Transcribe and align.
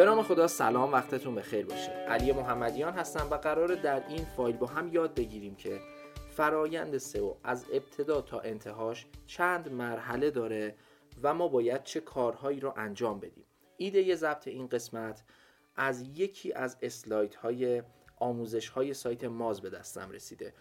به 0.00 0.06
نام 0.06 0.22
خدا 0.22 0.46
سلام 0.46 0.92
وقتتون 0.92 1.34
بخیر 1.34 1.66
باشه. 1.66 1.90
علی 1.90 2.32
محمدیان 2.32 2.92
هستم 2.92 3.28
و 3.30 3.34
قراره 3.34 3.76
در 3.76 4.08
این 4.08 4.24
فایل 4.24 4.56
با 4.56 4.66
هم 4.66 4.88
یاد 4.88 5.14
بگیریم 5.14 5.54
که 5.54 5.80
فرایند 6.28 6.98
سئو 6.98 7.34
از 7.44 7.64
ابتدا 7.72 8.20
تا 8.20 8.40
انتهاش 8.40 9.06
چند 9.26 9.72
مرحله 9.72 10.30
داره 10.30 10.74
و 11.22 11.34
ما 11.34 11.48
باید 11.48 11.82
چه 11.82 12.00
کارهایی 12.00 12.60
رو 12.60 12.74
انجام 12.76 13.20
بدیم. 13.20 13.44
ایده 13.76 14.14
ضبط 14.14 14.48
این 14.48 14.66
قسمت 14.66 15.24
از 15.76 16.02
یکی 16.18 16.52
از 16.52 16.76
اسلاید 16.82 17.34
های 17.34 17.82
آموزش 18.16 18.68
های 18.68 18.94
سایت 18.94 19.24
ماز 19.24 19.60
به 19.60 19.70
دستم 19.70 20.10
رسیده. 20.10 20.54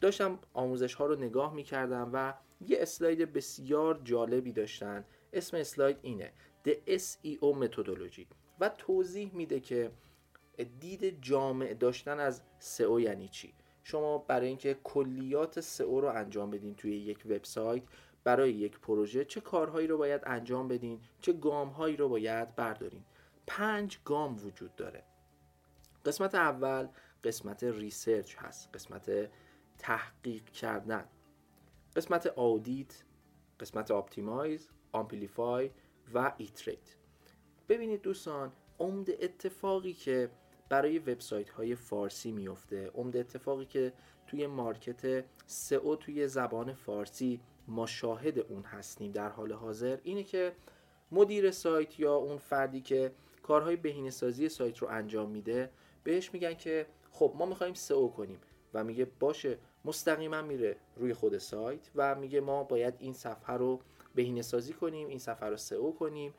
داشتم 0.00 0.38
آموزش 0.52 0.94
ها 0.94 1.06
رو 1.06 1.16
نگاه 1.16 1.54
می 1.54 1.62
کردم 1.62 2.10
و 2.12 2.34
یه 2.60 2.78
اسلاید 2.80 3.32
بسیار 3.32 4.00
جالبی 4.04 4.52
داشتن. 4.52 5.04
اسم 5.32 5.56
اسلاید 5.56 5.98
اینه 6.02 6.32
The 6.66 6.74
SEO 6.88 7.54
Methodology. 7.62 8.45
و 8.60 8.68
توضیح 8.68 9.30
میده 9.34 9.60
که 9.60 9.90
دید 10.80 11.22
جامع 11.22 11.74
داشتن 11.74 12.20
از 12.20 12.42
سئو 12.58 13.00
یعنی 13.00 13.28
چی. 13.28 13.54
شما 13.82 14.18
برای 14.18 14.48
اینکه 14.48 14.76
کلیات 14.84 15.60
سئو 15.60 16.00
رو 16.00 16.08
انجام 16.08 16.50
بدین 16.50 16.74
توی 16.74 16.96
یک 16.96 17.22
وبسایت 17.26 17.82
برای 18.24 18.52
یک 18.52 18.78
پروژه 18.78 19.24
چه 19.24 19.40
کارهایی 19.40 19.86
رو 19.86 19.98
باید 19.98 20.20
انجام 20.24 20.68
بدین 20.68 21.00
چه 21.20 21.32
گامهایی 21.32 21.96
رو 21.96 22.08
باید 22.08 22.56
بردارین. 22.56 23.04
پنج 23.46 23.98
گام 24.04 24.36
وجود 24.46 24.76
داره. 24.76 25.02
قسمت 26.04 26.34
اول 26.34 26.88
قسمت 27.24 27.64
research 27.64 28.36
هست 28.38 28.68
قسمت 28.74 29.30
تحقیق 29.78 30.44
کردن. 30.44 31.04
قسمت 31.96 32.26
audit 32.26 33.04
قسمت 33.60 33.90
optimize 33.90 34.68
amplify 34.92 35.70
و 36.14 36.32
iterate 36.36 36.96
ببینید 37.68 38.02
دوستان 38.02 38.52
عمده 38.78 39.18
اتفاقی 39.20 39.92
که 39.92 40.30
برای 40.68 40.98
وبسایت 40.98 41.50
های 41.50 41.74
فارسی 41.74 42.32
میفته 42.32 42.90
عمده 42.94 43.18
اتفاقی 43.18 43.64
که 43.64 43.92
توی 44.26 44.46
مارکت 44.46 45.24
سئو 45.46 45.96
توی 45.96 46.28
زبان 46.28 46.74
فارسی 46.74 47.40
ما 47.68 47.86
شاهد 47.86 48.38
اون 48.38 48.62
هستیم 48.62 49.12
در 49.12 49.28
حال 49.28 49.52
حاضر 49.52 49.98
اینه 50.02 50.22
که 50.22 50.52
مدیر 51.12 51.50
سایت 51.50 52.00
یا 52.00 52.14
اون 52.14 52.38
فردی 52.38 52.80
که 52.80 53.12
کارهای 53.42 53.76
بهینه 53.76 54.10
سازی 54.10 54.48
سایت 54.48 54.78
رو 54.78 54.88
انجام 54.88 55.30
میده 55.30 55.70
بهش 56.04 56.32
میگن 56.32 56.54
که 56.54 56.86
خب 57.10 57.32
ما 57.38 57.46
می‌خوایم 57.46 57.74
سئو 57.74 58.08
کنیم 58.08 58.38
و 58.74 58.84
میگه 58.84 59.06
باشه 59.20 59.58
مستقیما 59.84 60.42
میره 60.42 60.76
روی 60.96 61.14
خود 61.14 61.38
سایت 61.38 61.90
و 61.94 62.14
میگه 62.14 62.40
ما 62.40 62.64
باید 62.64 62.94
این 62.98 63.12
صفحه 63.12 63.54
رو 63.54 63.80
بهینه 64.14 64.42
سازی 64.42 64.72
کنیم 64.72 65.08
این 65.08 65.18
صفحه 65.18 65.48
رو 65.48 65.56
سئو 65.56 65.92
کنیم. 65.92 66.34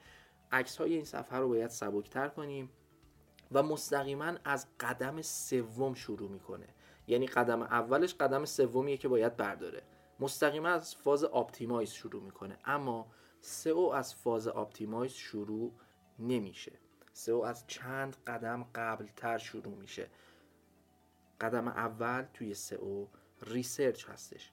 عکس 0.51 0.77
های 0.77 0.93
این 0.93 1.05
صفحه 1.05 1.37
رو 1.37 1.49
باید 1.49 1.69
سبکتر 1.69 2.27
کنیم 2.27 2.69
و 3.51 3.63
مستقیما 3.63 4.33
از 4.45 4.67
قدم 4.79 5.21
سوم 5.21 5.93
شروع 5.93 6.29
می‌کنه. 6.29 6.67
یعنی 7.07 7.27
قدم 7.27 7.61
اولش 7.61 8.13
قدم 8.13 8.45
سومیه 8.45 8.97
که 8.97 9.07
باید 9.07 9.37
برداره. 9.37 9.83
مستقیما 10.19 10.69
از 10.69 10.95
فاز 10.95 11.23
optimize 11.23 11.91
شروع 11.91 12.23
می‌کنه 12.23 12.57
اما 12.65 13.07
سئو 13.41 13.79
از 13.79 14.15
فاز 14.15 14.47
optimize 14.47 15.13
شروع 15.13 15.73
نمیشه. 16.19 16.71
سئو 17.13 17.41
از 17.41 17.67
چند 17.67 18.17
قدم 18.27 18.65
قبل 18.75 19.07
تر 19.15 19.37
شروع 19.37 19.75
میشه. 19.75 20.09
قدم 21.41 21.67
اول 21.67 22.25
توی 22.33 22.53
سئو 22.53 23.07
research 23.41 24.09
هستش. 24.09 24.51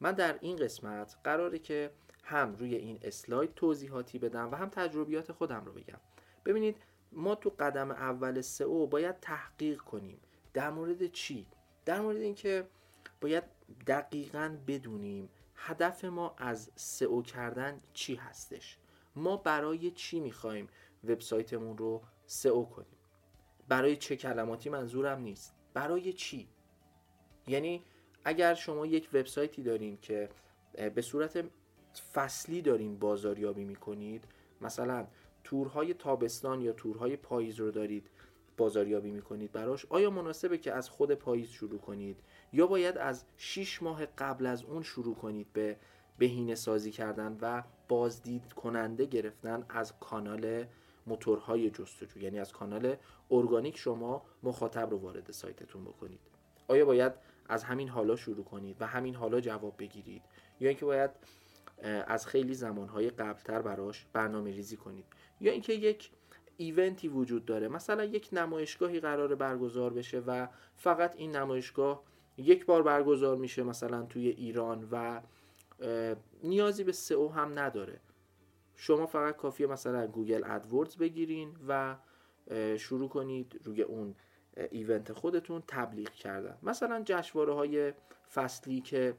من 0.00 0.12
در 0.12 0.38
این 0.40 0.56
قسمت 0.56 1.16
قراره 1.24 1.58
که 1.58 1.90
هم 2.24 2.54
روی 2.54 2.74
این 2.74 2.98
اسلاید 3.02 3.54
توضیحاتی 3.54 4.18
بدم 4.18 4.50
و 4.52 4.54
هم 4.54 4.68
تجربیات 4.68 5.32
خودم 5.32 5.64
رو 5.64 5.72
بگم. 5.72 6.00
ببینید 6.44 6.76
ما 7.12 7.34
تو 7.34 7.50
قدم 7.58 7.90
اول 7.90 8.40
سئو 8.40 8.86
باید 8.86 9.20
تحقیق 9.20 9.80
کنیم. 9.80 10.20
در 10.54 10.70
مورد 10.70 11.06
چی؟ 11.06 11.46
در 11.84 12.00
مورد 12.00 12.16
اینکه 12.16 12.66
باید 13.20 13.44
دقیقا 13.86 14.56
بدونیم 14.66 15.28
هدف 15.54 16.04
ما 16.04 16.34
از 16.38 16.70
سئو 16.74 17.22
کردن 17.22 17.80
چی 17.92 18.14
هستش. 18.14 18.78
ما 19.16 19.36
برای 19.36 19.90
چی 19.90 20.20
می‌خوایم 20.20 20.68
وبسایتمون 21.04 21.78
رو 21.78 22.02
سئو 22.26 22.64
کنیم؟ 22.64 22.98
برای 23.68 23.96
چه 23.96 24.16
کلماتی 24.16 24.70
منظورم 24.70 25.20
نیست. 25.20 25.54
برای 25.74 26.12
چی؟ 26.12 26.48
یعنی 27.46 27.84
اگر 28.26 28.54
شما 28.54 28.86
یک 28.86 29.08
وبسایتی 29.12 29.62
دارین 29.62 29.98
که 30.02 30.28
به 30.94 31.02
صورت 31.02 31.44
فصلی 32.12 32.62
دارین 32.62 32.98
بازاریابی 32.98 33.64
می‌کنید 33.64 34.24
مثلا 34.60 35.06
تورهای 35.44 35.94
تابستان 35.94 36.60
یا 36.60 36.72
تورهای 36.72 37.16
پاییز 37.16 37.60
رو 37.60 37.70
دارید 37.70 38.10
بازاریابی 38.56 39.10
می‌کنید 39.10 39.52
براش 39.52 39.86
آیا 39.88 40.10
مناسبه 40.10 40.58
که 40.58 40.72
از 40.72 40.90
خود 40.90 41.12
پاییز 41.12 41.48
شروع 41.48 41.78
کنید؟ 41.78 42.16
یا 42.52 42.66
باید 42.66 42.98
از 42.98 43.24
6 43.36 43.82
ماه 43.82 44.06
قبل 44.06 44.46
از 44.46 44.64
اون 44.64 44.82
شروع 44.82 45.14
کنید 45.14 45.52
به 45.52 45.76
بهینه 46.18 46.54
سازی 46.54 46.90
کردن 46.90 47.38
و 47.40 47.62
بازدید 47.88 48.52
کننده 48.52 49.04
گرفتن 49.04 49.66
از 49.68 49.98
کانال 50.00 50.64
موتورهای 51.06 51.70
جستجو؟ 51.70 52.20
یعنی 52.20 52.38
از 52.38 52.52
کانال 52.52 52.96
ارگانیک 53.30 53.76
شما 53.76 54.22
مخاطب 54.42 54.90
رو 54.90 54.98
وارد 54.98 55.30
سایتتون 55.30 55.84
بکنید. 55.84 56.20
آیا 56.68 56.84
باید 56.84 57.12
از 57.48 57.64
همین 57.64 57.88
حالا 57.88 58.16
شروع 58.16 58.44
کنید 58.44 58.76
و 58.80 58.86
همین 58.86 59.14
حالا 59.14 59.40
جواب 59.40 59.74
بگیرید. 59.78 60.22
یا 60.60 60.68
اینکه 60.68 60.84
باید 60.84 61.10
از 62.06 62.26
خیلی 62.26 62.54
زمانهای 62.54 63.10
قبلتر 63.10 63.62
براش 63.62 64.06
برنامه 64.12 64.50
ریزی 64.50 64.76
کنید. 64.76 65.04
یا 65.40 65.52
اینکه 65.52 65.72
یک 65.72 66.10
ایونتی 66.56 67.08
وجود 67.08 67.44
داره. 67.44 67.68
مثلا 67.68 68.04
یک 68.04 68.28
نمایشگاهی 68.32 69.00
قرار 69.00 69.34
برگزار 69.34 69.92
بشه 69.92 70.20
و 70.20 70.46
فقط 70.76 71.16
این 71.16 71.36
نمایشگاه 71.36 72.02
یک 72.36 72.66
بار 72.66 72.82
برگزار 72.82 73.36
میشه 73.36 73.62
مثلا 73.62 74.02
توی 74.02 74.28
ایران 74.28 74.88
و 74.90 75.20
نیازی 76.42 76.84
به 76.84 76.92
سئو 76.92 77.28
هم 77.28 77.58
نداره. 77.58 78.00
شما 78.74 79.06
فقط 79.06 79.36
کافیه 79.36 79.66
مثلا 79.66 80.06
Google 80.06 80.42
AdWords 80.46 80.96
بگیرین 80.96 81.56
و 81.68 81.96
شروع 82.76 83.08
کنید 83.08 83.60
روی 83.64 83.82
اون 83.82 84.14
event 84.70 85.12
خودتون 85.12 85.62
تبلیغ 85.66 86.10
کردن. 86.10 86.58
مثلا 86.62 87.02
جشنواره 87.04 87.54
های 87.54 87.92
فصلی 88.34 88.80
که 88.80 89.14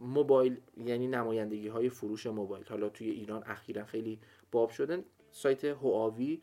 موبایل 0.00 0.60
یعنی 0.76 1.06
نمایندگی 1.06 1.68
های 1.68 1.88
فروش 1.88 2.26
موبایل. 2.26 2.64
حالا 2.68 2.88
توی 2.88 3.10
ایران 3.10 3.42
اخیرا 3.46 3.84
خیلی 3.84 4.20
باب 4.52 4.70
شدن 4.70 5.04
سایت 5.30 5.64
هواوی 5.64 6.40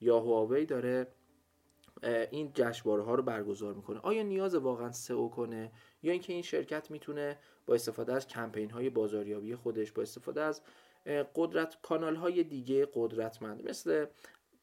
یا 0.00 0.20
هوآوی 0.20 0.66
داره 0.66 1.06
این 2.30 2.50
جشنواره 2.54 3.02
ها 3.02 3.14
رو 3.14 3.22
برگزار 3.22 3.74
می‌کنه. 3.74 4.00
آیا 4.00 4.22
نیاز 4.22 4.54
واقعا 4.54 4.92
سئو 4.92 5.28
کنه؟ 5.28 5.72
یا 6.02 6.12
اینکه 6.12 6.32
این 6.32 6.42
شرکت 6.42 6.90
می‌تونه 6.90 7.38
با 7.66 7.74
استفاده 7.74 8.12
از 8.12 8.26
کمپین 8.26 8.70
های 8.70 8.90
بازاریابی 8.90 9.54
خودش 9.54 9.92
با 9.92 10.02
استفاده 10.02 10.40
از 10.40 10.62
قدرت 11.34 11.76
کانال 11.82 12.16
های 12.16 12.44
دیگه 12.44 12.88
قدرتمند 12.94 13.68
مثل 13.68 14.06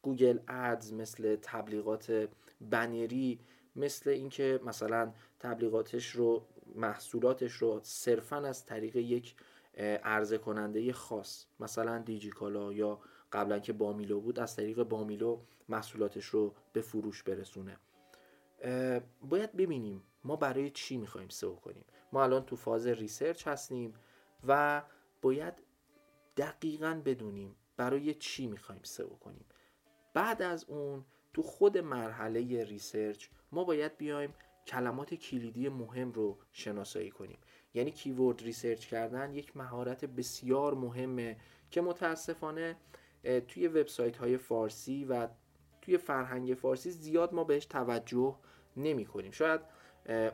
گوگل 0.02 0.38
ادز 0.48 0.92
مثل 0.92 1.36
تبلیغات 1.42 2.28
بنری 2.60 3.40
مثل 3.76 4.10
اینکه 4.10 4.60
مثلا 4.64 5.12
تبلیغاتش 5.38 6.10
رو 6.10 6.46
محصولاتش 6.74 7.52
رو 7.52 7.80
صرفا 7.82 8.36
از 8.36 8.66
طریق 8.66 8.96
یک 8.96 9.36
عرضه 10.04 10.38
کننده 10.38 10.92
خاص 10.92 11.46
مثلا 11.60 11.98
دیجیکالا 11.98 12.72
یا 12.72 13.00
قبلا 13.32 13.58
که 13.58 13.72
بامیلو 13.72 14.20
بود 14.20 14.38
از 14.38 14.56
طریق 14.56 14.82
بامیلو 14.82 15.40
محصولاتش 15.68 16.24
رو 16.24 16.54
به 16.72 16.80
فروش 16.80 17.22
برسونه. 17.22 17.76
باید 19.20 19.52
ببینیم 19.56 20.02
ما 20.24 20.36
برای 20.36 20.70
چی 20.70 20.96
می‌خوایم 20.96 21.28
سئو 21.28 21.54
کنیم. 21.54 21.84
ما 22.12 22.22
الان 22.22 22.44
تو 22.44 22.56
فاز 22.56 22.86
research 22.86 23.48
هستیم 23.48 23.94
و 24.46 24.82
باید 25.22 25.54
دقیقا 26.36 27.02
بدونیم 27.04 27.56
برای 27.76 28.14
چی 28.14 28.46
می‌خوایم 28.46 28.82
سئو 28.84 29.08
کنیم. 29.08 29.44
بعد 30.14 30.42
از 30.42 30.64
اون 30.64 31.04
تو 31.34 31.42
خود 31.42 31.78
مرحله 31.78 32.64
research 32.64 33.28
ما 33.52 33.64
باید 33.64 33.96
بیایم 33.96 34.34
کلمات 34.66 35.14
کلیدی 35.14 35.68
مهم 35.68 36.12
رو 36.12 36.38
شناسایی 36.52 37.10
کنیم. 37.10 37.38
یعنی 37.74 37.90
keyword 37.90 38.42
research 38.42 38.86
کردن 38.86 39.34
یک 39.34 39.56
مهارت 39.56 40.04
بسیار 40.04 40.74
مهمه 40.74 41.36
که 41.70 41.80
متاسفانه 41.80 42.76
توی 43.48 43.68
وبسایت 43.68 44.16
های 44.16 44.36
فارسی 44.36 45.04
و 45.04 45.28
توی 45.82 45.98
فرهنگ 45.98 46.54
فارسی 46.54 46.90
زیاد 46.90 47.34
ما 47.34 47.44
بهش 47.44 47.66
توجه 47.66 48.36
نمی 48.76 49.06
کنیم. 49.06 49.30
شاید 49.30 49.60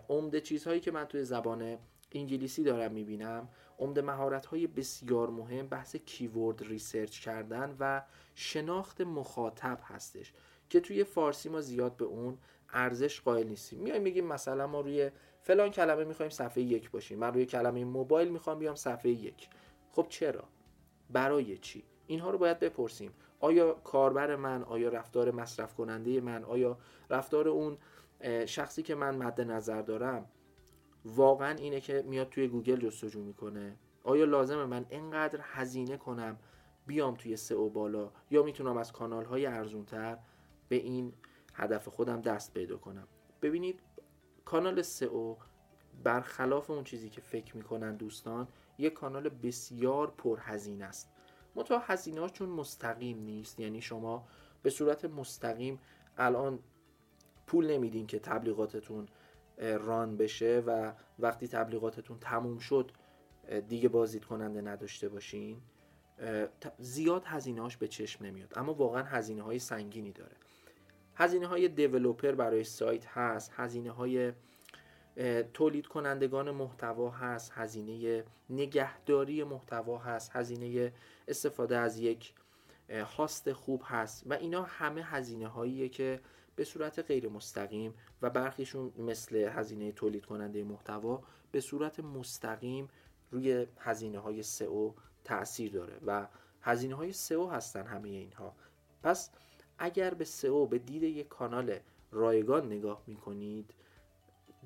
عمده 0.09 0.41
چیزهایی 0.41 0.81
که 0.81 0.91
من 0.91 1.05
توی 1.05 1.25
زبان 1.25 1.79
انگلیسی 2.13 2.63
دارم 2.63 2.93
می‌بینم 2.93 3.49
عمده 3.79 4.03
مهارت 4.03 4.47
های 4.47 4.67
بسیار 4.67 5.31
مهم 5.31 5.67
بحث 5.67 5.97
keyword 5.97 6.63
research 6.63 7.21
کردن 7.21 7.77
و 7.81 8.03
شناخت 8.35 9.01
مخاطب 9.01 9.79
هستش. 9.83 10.33
که 10.69 10.81
توی 10.81 11.05
فارسی 11.05 11.49
ما 11.49 11.61
زیاد 11.61 11.97
به 11.97 12.05
اون 12.05 12.39
ارزش 12.73 13.21
قائل 13.21 13.49
نیستیم. 13.49 13.79
میایم 13.79 14.03
میگیم 14.03 14.27
مثلا 14.27 14.67
ما 14.67 14.81
روی 14.81 15.11
فلان 15.43 15.71
کلمه 15.71 16.05
می‌خوایم 16.05 16.31
صفحه 16.31 16.63
یک 16.63 16.91
باشیم. 16.91 17.19
من 17.19 17.35
روی 17.35 17.47
کلمه 17.47 17.85
موبایل 17.85 18.29
می‌خوام 18.29 18.59
بیام 18.59 18.75
صفحه 18.75 19.11
یک. 19.11 19.49
خب 19.93 20.07
چرا؟ 20.09 20.45
برای 21.11 21.59
چی؟ 21.59 21.85
اینها 22.07 22.31
رو 22.31 22.39
باید 22.39 22.59
بپرسیم. 22.59 23.13
آیا 23.41 23.73
کاربر 23.73 24.37
من 24.37 24.63
آیا 24.63 24.89
رفتار 24.89 25.31
مصرف 25.31 25.75
کننده 25.75 26.21
من 26.21 26.45
آیا 26.45 26.79
رفتار 27.11 27.49
اون 27.49 27.79
شخصی 28.47 28.83
که 28.83 28.95
من 28.95 29.17
مد 29.17 29.41
نظر 29.41 29.83
دارم 29.83 30.27
واقعا 31.05 31.55
اینه 31.55 31.81
که 31.81 32.05
میاد 32.07 32.29
توی 32.29 32.49
گوگل 32.49 32.77
جستجو 32.77 33.21
می‌کنه؟ 33.21 33.77
آیا 34.03 34.25
لازمه 34.25 34.65
من 34.65 34.87
اینقدر 34.89 35.41
هزینه 35.43 35.97
کنم 35.97 36.39
بیام 36.87 37.15
توی 37.15 37.37
سئو 37.37 37.69
بالا؟ 37.69 38.11
یا 38.31 38.43
می‌تونم 38.43 38.77
از 38.77 38.93
کانال 38.93 39.25
های 39.25 39.47
ارزونتر 39.47 40.19
به 40.75 40.81
این 40.81 41.13
هدف 41.55 41.89
خودم 41.89 42.21
دست 42.21 42.55
پیدا 42.55 42.77
کنم. 42.77 43.09
ببینید 43.43 43.81
کانال 44.45 44.83
سئو 44.83 45.37
برخلاف 46.05 46.71
اون 46.71 46.85
چیزی 46.85 47.09
که 47.11 47.21
فکر 47.21 47.57
می‌کنن 47.57 47.97
دوستان 47.97 48.49
یک 48.79 48.93
کانال 48.93 49.29
بسیار 49.29 50.11
پرهزینه 50.11 50.85
است. 50.85 51.11
متا 51.57 51.79
هزینه 51.79 52.29
چون 52.29 52.49
مستقیم 52.49 53.19
نیست 53.19 53.61
یعنی 53.61 53.81
شما 53.81 54.27
به 54.63 54.71
صورت 54.71 55.05
مستقیم 55.05 55.81
الان 56.19 56.59
پول 57.47 57.71
نمیدین 57.71 58.07
که 58.07 58.19
تبلیغاتتون 58.19 59.09
ران 59.59 60.17
بشه 60.17 60.63
و 60.67 60.93
وقتی 61.19 61.49
تبلیغاتتون 61.49 62.19
تموم 62.19 62.59
شد 62.59 62.91
دیگه 63.69 63.89
بازدید 63.89 64.25
کننده 64.25 64.61
نداشته 64.61 65.09
باشین. 65.09 65.61
زیاد 66.79 67.23
هزینهاش 67.25 67.77
به 67.77 67.89
چشم 67.89 68.25
نمیاد 68.25 68.53
اما 68.57 68.75
واقعا 68.75 69.03
هزینه 69.03 69.43
های 69.43 69.59
سنگینی 69.59 70.13
داره. 70.13 70.37
هزینه 71.17 71.47
های 71.47 71.69
دیولوپر 71.69 72.33
برای 72.33 72.65
سایت 72.65 73.07
هست 73.07 73.53
هزینه 73.57 73.91
های 73.91 74.33
تولید 75.55 75.87
کنندگان 75.87 76.51
محتوا 76.51 77.11
هست 77.11 77.53
هزینه 77.55 78.25
نگهداری 78.51 79.45
محتوا 79.45 79.99
هست 79.99 80.37
هزینه 80.37 80.93
استفاده 81.29 81.79
از 81.79 81.99
یک 81.99 82.35
هاست 82.91 83.53
خوب 83.53 83.83
هست 83.85 84.23
و 84.27 84.35
اینا 84.35 84.63
همه 84.63 85.03
هزینه 85.03 85.49
هاییه 85.49 85.89
که 85.89 86.21
به 86.57 86.65
صورت 86.65 86.99
غیر 86.99 87.29
مستقیم 87.29 87.95
و 88.23 88.31
برخیشون 88.31 88.93
مثل 88.99 89.37
هزینه 89.37 89.93
تولید 89.93 90.27
کننده 90.27 90.65
محتوا 90.65 91.23
به 91.53 91.61
صورت 91.61 92.01
مستقیم 92.01 92.89
روی 93.31 93.67
هزینه 93.79 94.19
های 94.19 94.43
سئو 94.43 94.93
تاثیر 95.25 95.73
داره 95.73 95.99
و 96.07 96.27
هزینه 96.63 96.95
های 96.95 97.13
سئو 97.13 97.47
هستن 97.47 97.87
همه 97.87 98.09
اینها. 98.09 98.55
پس 99.03 99.31
اگر 99.79 100.15
به 100.15 100.25
سئو 100.25 100.67
به 100.67 100.79
دید 100.79 101.03
یک 101.03 101.29
کانال 101.29 101.79
رایگان 102.11 102.67
نگاه 102.67 103.03
می‌کنید 103.07 103.75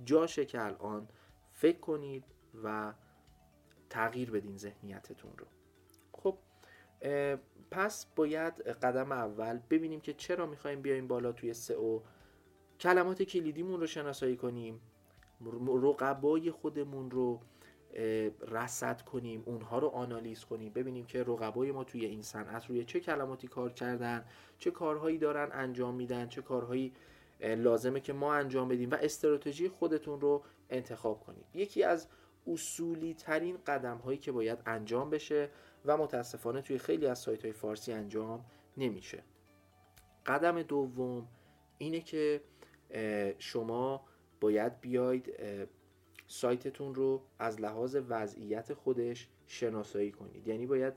جاشه 0.05 0.45
که 0.45 0.65
الان 0.65 1.09
فکر 1.53 1.79
کنید 1.79 2.25
و 2.65 2.95
تغییر 3.91 4.31
بدین 4.31 4.57
ذهنیتتون 4.57 5.33
رو. 5.39 5.47
خب 6.13 6.39
پس 7.71 8.07
باید 8.17 8.55
قدم 8.63 9.13
اول 9.13 9.59
ببینیم 9.71 10.01
که 10.01 10.13
چرا 10.13 10.47
می‌خوایم 10.47 10.83
بیایم 10.83 11.09
بالا 11.09 11.33
توی 11.33 11.55
سئو. 11.55 12.01
کلمات 12.81 13.23
کلیدیمون 13.23 13.81
رو 13.81 13.87
شناسایی 13.87 14.37
کنیم 14.37 14.81
رقبای 15.83 16.51
خودمون 16.51 17.11
رو 17.11 17.41
رصد 18.49 19.03
کنیم 19.03 19.43
اونها 19.47 19.79
رو 19.79 19.89
آنالیز 19.89 20.45
کنیم 20.45 20.73
ببینیم 20.73 21.07
که 21.07 21.23
رقبای 21.23 21.73
ما 21.73 21.85
توی 21.85 22.05
این 22.05 22.23
صنعت 22.23 22.67
روی 22.67 22.85
چه 22.85 23.01
کلماتی 23.01 23.49
کار 23.49 23.73
کردن 23.73 24.25
چه 24.59 24.71
کارهایی 24.71 25.19
دارن 25.19 25.49
انجام 25.53 25.95
میدن 25.95 26.29
چه 26.29 26.43
کارهایی 26.43 26.93
لازمه 27.41 28.01
که 28.01 28.13
ما 28.13 28.35
انجام 28.35 28.69
بدیم 28.69 28.91
و 28.91 28.95
استراتژی 28.95 29.69
خودتون 29.69 30.21
رو 30.21 30.45
انتخاب 30.71 31.21
کنید. 31.21 31.45
یکی 31.55 31.83
از 31.83 32.09
اصولی 32.47 33.15
ترین 33.15 33.59
قدم 33.67 33.97
هایی 33.97 34.19
که 34.19 34.33
باید 34.33 34.59
انجام 34.67 35.11
بشه 35.11 35.51
و 35.85 35.97
متاسفانه 35.97 36.63
توی 36.63 36.79
خیلی 36.79 37.07
از 37.07 37.19
سایت 37.19 37.43
های 37.43 37.53
فارسی 37.53 37.93
انجام 37.93 38.45
نمیشه. 38.77 39.23
قدم 40.27 40.63
دوم 40.63 41.29
اینه 41.79 42.01
که 42.01 42.41
شما 43.39 44.05
باید 44.41 44.81
بیاید 44.81 45.33
سایتتون 46.31 46.95
رو 46.95 47.23
از 47.39 47.61
لحاظ 47.61 47.97
وضعیت 48.09 48.75
خودش 48.75 49.29
شناسایی 49.47 50.13
کنید. 50.13 50.49
یعنی 50.49 50.67
باید 50.67 50.95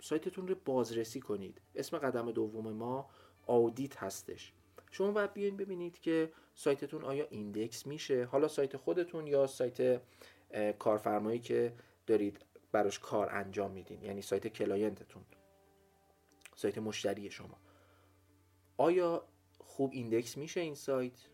سایتتون 0.00 0.48
رو 0.48 0.54
بازرسی 0.64 1.20
کنید. 1.20 1.60
اسم 1.74 1.98
قدم 1.98 2.30
دوم 2.30 2.72
ما 2.72 3.10
audit 3.46 3.96
هستش. 3.96 4.52
شما 4.90 5.10
باید 5.12 5.32
بیاین 5.32 5.56
ببینید 5.56 6.00
که 6.00 6.32
سایتتون 6.54 7.04
آیا 7.04 7.26
index 7.30 7.86
میشه؟ 7.86 8.24
حالا 8.24 8.48
سایت 8.48 8.76
خودتون 8.76 9.26
یا 9.26 9.46
سایت 9.46 10.02
کارفرمایی 10.78 11.38
که 11.38 11.72
دارید 12.06 12.44
براش 12.72 12.98
کار 12.98 13.28
انجام 13.30 13.70
میدین. 13.70 14.02
یعنی 14.02 14.22
سایت 14.22 14.46
client 14.46 14.92
تون. 14.92 15.22
سایت 16.56 16.78
مشتری 16.78 17.30
شما. 17.30 17.58
آیا 18.76 19.24
خوب 19.58 19.90
ایندکس 19.92 20.36
میشه 20.36 20.60
این 20.60 20.74
سایت؟ 20.74 21.31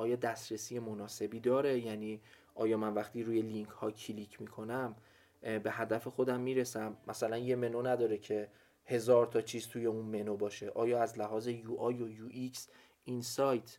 آیا 0.00 0.16
دسترسی 0.16 0.78
مناسبی 0.78 1.40
داره؟ 1.40 1.80
یعنی 1.80 2.20
آیا 2.54 2.76
من 2.76 2.94
وقتی 2.94 3.22
روی 3.22 3.42
لینک 3.42 3.68
ها 3.68 3.90
کلیک 3.90 4.40
می‌کنم 4.40 4.96
به 5.40 5.62
هدف 5.70 6.06
خودم 6.06 6.40
می‌رسم؟ 6.40 6.96
مثلا 7.08 7.38
یه 7.38 7.56
منو 7.56 7.82
نداره 7.82 8.18
که 8.18 8.48
هزار 8.84 9.26
تا 9.26 9.40
چیز 9.40 9.68
توی 9.68 9.86
اون 9.86 10.04
منو 10.04 10.36
باشه. 10.36 10.70
آیا 10.70 11.02
از 11.02 11.18
لحاظ 11.18 11.46
UI 11.46 12.02
و 12.02 12.08
UX 12.08 12.68
این 13.04 13.22
سایت 13.22 13.78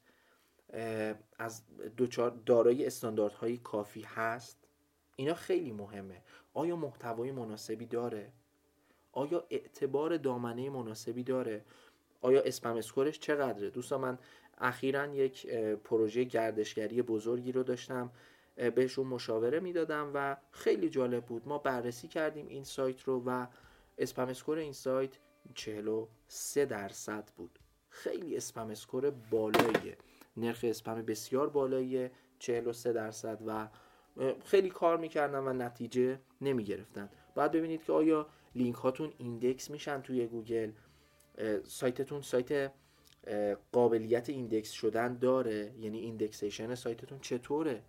از 1.37 1.61
دارای 2.45 2.85
استانداردهای 2.85 3.57
کافی 3.57 4.01
هست؟ 4.01 4.57
اینا 5.15 5.33
خیلی 5.33 5.71
مهمه. 5.71 6.21
آیا 6.53 6.75
محتوای 6.75 7.31
مناسبی 7.31 7.85
داره؟ 7.85 8.31
آیا 9.11 9.43
اعتبار 9.49 10.17
دامنه 10.17 10.69
مناسبی 10.69 11.23
داره؟ 11.23 11.65
آیا 12.21 12.41
spam 12.41 12.75
score 12.75 13.07
ش 13.07 13.19
چقدره؟ 13.19 13.69
دوستان 13.69 14.01
من 14.01 14.17
اخیرا 14.57 15.05
یک 15.05 15.47
پروژه 15.83 16.23
گردشگری 16.23 17.01
بزرگی 17.01 17.51
رو 17.51 17.63
داشتم 17.63 18.11
بهشون 18.55 19.07
مشاوره 19.07 19.59
می‌دادم 19.59 20.11
و 20.13 20.37
خیلی 20.51 20.89
جالب 20.89 21.25
بود. 21.25 21.47
ما 21.47 21.57
بررسی 21.57 22.07
کردیم 22.07 22.47
این 22.47 22.63
سایت 22.63 23.01
رو 23.01 23.23
و 23.25 23.47
spam 23.97 24.27
score 24.27 24.57
این 24.57 24.73
سایت 24.73 25.11
43 25.55 26.65
درصد 26.65 27.29
بود. 27.37 27.59
خیلی 27.89 28.37
spam 28.37 28.69
score 28.69 29.09
بالاییه. 29.09 29.97
نرخ 30.37 30.59
اسپم 30.63 31.01
بسیار 31.01 31.49
بالاییه 31.49 32.11
43 32.39 32.93
درصد 32.93 33.41
و 33.45 33.67
خیلی 34.45 34.69
کار 34.69 34.97
می‌کردن 34.97 35.39
و 35.39 35.53
نتیجه 35.53 36.19
نمی‌گرفتن. 36.41 37.09
باید 37.35 37.51
ببینید 37.51 37.83
که 37.83 37.93
آیا 37.93 38.27
لینک 38.55 38.75
هاتون 38.75 39.13
index 39.17 39.69
میشن 39.69 40.01
توی 40.01 40.27
گوگل 40.27 40.71
سایتتون 41.63 42.21
سایت 42.21 42.71
قابلیت 43.71 44.29
index 44.29 44.71
شدن 44.71 45.17
داره؟ 45.17 45.73
یعنی 45.79 45.99
indexation 45.99 46.75
سایتتون 46.75 47.19
چطوره؟ 47.19 47.81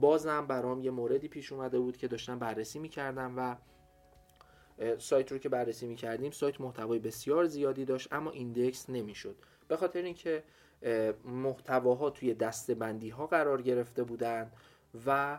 بازم 0.00 0.46
برام 0.46 0.80
یه 0.80 0.90
موردی 0.90 1.28
پیش 1.28 1.52
اومده 1.52 1.78
بود 1.78 1.96
که 1.96 2.08
داشتم 2.08 2.38
بررسی 2.38 2.78
می‌کردم 2.78 3.34
و 3.36 3.56
سایت 4.98 5.32
رو 5.32 5.38
که 5.38 5.48
بررسی 5.48 5.86
می‌کردیم 5.86 6.30
سایت 6.30 6.60
محتوای 6.60 6.98
بسیار 6.98 7.44
زیادی 7.44 7.84
داشت 7.84 8.12
اما 8.12 8.30
index 8.30 8.90
نمی‌شد. 8.90 9.36
به 9.68 9.76
خاطر 9.76 10.02
اینکه 10.02 10.42
محتواها 11.24 12.10
توی 12.10 12.34
دسته‌بندی 12.34 13.08
ها 13.08 13.26
قرار 13.26 13.62
گرفته 13.62 14.04
بودن 14.04 14.52
و 15.06 15.38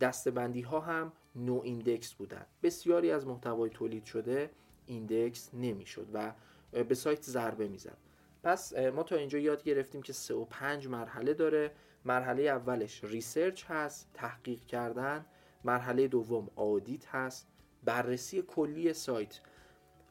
دسته‌بندی 0.00 0.60
ها 0.60 0.80
هم 0.80 1.12
no 1.36 1.60
index 1.64 2.14
بودن. 2.14 2.46
بسیاری 2.62 3.10
از 3.10 3.26
محتوای 3.26 3.70
تولید 3.70 4.04
شده 4.04 4.50
index 4.86 5.50
نمی‌شد 5.54 6.06
و 6.12 6.32
به 6.72 6.94
سایت 6.94 7.22
ضربه 7.22 7.68
می‌زد. 7.68 7.96
پس 8.42 8.76
ما 8.76 9.02
تا 9.02 9.16
اینجا 9.16 9.38
یاد 9.38 9.62
گرفتیم 9.62 10.02
که 10.02 10.12
سئو 10.12 10.44
پنج 10.44 10.88
مرحله 10.88 11.34
داره. 11.34 11.70
مرحله 12.04 12.42
اولش 12.42 13.04
research 13.04 13.64
هست 13.68 14.10
تحقیق 14.14 14.64
کردن. 14.64 15.26
مرحله 15.64 16.08
دوم 16.08 16.50
audit 16.56 17.06
هست. 17.06 17.48
بررسی 17.84 18.42
کلی 18.42 18.92
سایت. 18.92 19.40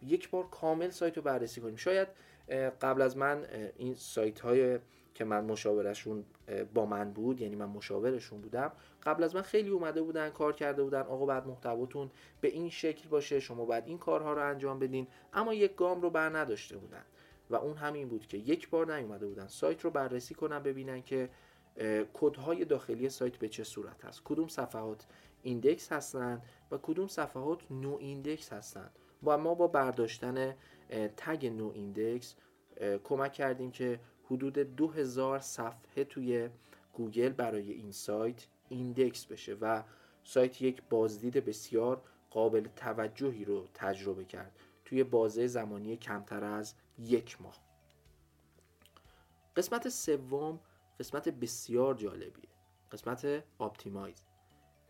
یک 0.02 0.30
بار 0.30 0.50
کامل 0.50 0.90
سایت 0.90 1.18
رو 1.18 1.24
بررسی 1.24 1.62
کنیم. 1.62 1.76
شاید 1.76 2.08
قبل 2.82 3.02
از 3.02 3.18
من 3.18 3.46
این 3.78 3.96
سایت 3.96 4.40
های 4.40 4.80
که 5.16 5.24
من 5.26 5.46
مشاورشون 5.46 6.26
با 6.74 6.86
من 6.86 7.12
بود 7.12 7.42
یعنی 7.42 7.56
من 7.56 7.66
مشاورشون 7.66 8.42
بودم 8.42 8.72
قبل 9.04 9.24
از 9.24 9.36
من 9.36 9.42
خیلی 9.42 9.70
اومده 9.70 10.02
بودن 10.02 10.30
کار 10.30 10.54
کرده 10.54 10.84
بودن 10.84 11.02
آقا 11.02 11.26
باید 11.26 11.48
محتواتون 11.48 12.12
به 12.42 12.48
این 12.48 12.70
شکل 12.70 13.10
باشه 13.10 13.40
شما 13.40 13.66
باید 13.66 13.84
این 13.88 13.98
کارها 13.98 14.34
رو 14.34 14.50
انجام 14.50 14.80
بدین. 14.80 15.08
اما 15.34 15.54
یک 15.54 15.76
گام 15.76 16.02
رو 16.02 16.10
بر 16.10 16.38
نداشته 16.38 16.78
بودن. 16.78 17.04
و 17.50 17.56
اون 17.56 17.78
همین 17.78 18.08
بود 18.08 18.28
که 18.28 18.38
یک 18.38 18.70
بار 18.70 18.96
نیومده 18.96 19.28
بودن. 19.28 19.48
سایت 19.48 19.82
رو 19.82 19.90
بررسی 19.90 20.36
کنن 20.36 20.60
ببینن 20.60 21.02
که 21.02 21.30
کدهای 22.14 22.66
داخلی 22.66 23.10
سایت 23.10 23.38
به 23.38 23.50
چه 23.50 23.64
صورت 23.64 24.06
هست. 24.06 24.22
کدوم 24.24 24.48
صفحات 24.48 25.06
index 25.42 25.92
هستن 25.92 26.42
و 26.72 26.78
کدوم 26.78 27.08
صفحات 27.08 27.72
no 27.72 27.98
index 28.00 28.54
هستن. 28.54 28.90
و 29.24 29.38
ما 29.38 29.56
با 29.56 29.68
برداشتن 29.68 30.56
تگ 31.18 31.46
no 31.46 31.72
index 31.74 32.36
کمک 33.04 33.34
کردیم 33.34 33.72
که 33.72 34.00
حدود 34.26 34.60
2000 34.60 35.40
صفحه 35.40 36.04
توی 36.04 36.50
گوگل 36.94 37.30
برای 37.30 37.72
این 37.72 37.92
سایت 37.92 38.48
index 38.70 39.26
بشه 39.26 39.54
و 39.54 39.84
سایت 40.24 40.62
یک 40.62 40.82
بازدید 40.90 41.34
بسیار 41.34 42.02
قابل 42.30 42.68
توجهی 42.76 43.46
رو 43.46 43.68
تجربه 43.74 44.26
کرد 44.26 44.60
توی 44.86 45.04
بازه 45.04 45.48
زمانی 45.48 45.98
کمتر 45.98 46.44
از 46.44 46.74
یک 47.00 47.42
ماه. 47.42 47.66
قسمت 49.56 49.90
سوم 49.90 50.60
قسمت 51.00 51.30
بسیار 51.30 51.94
جالبیه 51.94 52.50
قسمت 52.92 53.44
optimize 53.58 54.24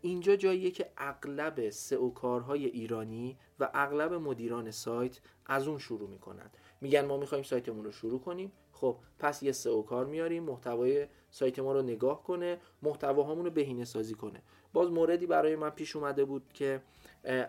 اینجا 0.00 0.36
جاییه 0.36 0.70
که 0.70 0.92
اغلب 0.96 1.70
سئو 1.70 2.10
کارهای 2.10 2.66
ایرانی 2.66 3.38
و 3.60 3.70
اغلب 3.74 4.12
مدیران 4.12 4.70
سایت 4.70 5.20
از 5.46 5.68
اون 5.68 5.78
شروع 5.78 6.08
می‌کنن. 6.08 6.50
میگن 6.80 7.04
ما 7.04 7.16
می‌خوایم 7.16 7.44
سایتمون 7.44 7.84
رو 7.84 7.92
شروع 7.92 8.20
کنیم 8.20 8.52
خب 8.80 8.96
پس 9.18 9.42
یه 9.42 9.52
سئو 9.52 9.82
کار 9.82 10.06
میاریم 10.06 10.42
محتوای 10.42 11.06
سایت 11.30 11.58
ما 11.58 11.72
رو 11.72 11.82
نگاه 11.82 12.22
کنه 12.22 12.58
محتواهامون 12.82 13.44
رو 13.44 13.50
بهینه 13.50 13.84
سازی 13.84 14.14
کنه. 14.14 14.42
باز 14.72 14.90
موردی 14.90 15.26
برای 15.26 15.56
من 15.56 15.70
پیش 15.70 15.96
اومده 15.96 16.24
بود 16.24 16.52
که 16.52 16.82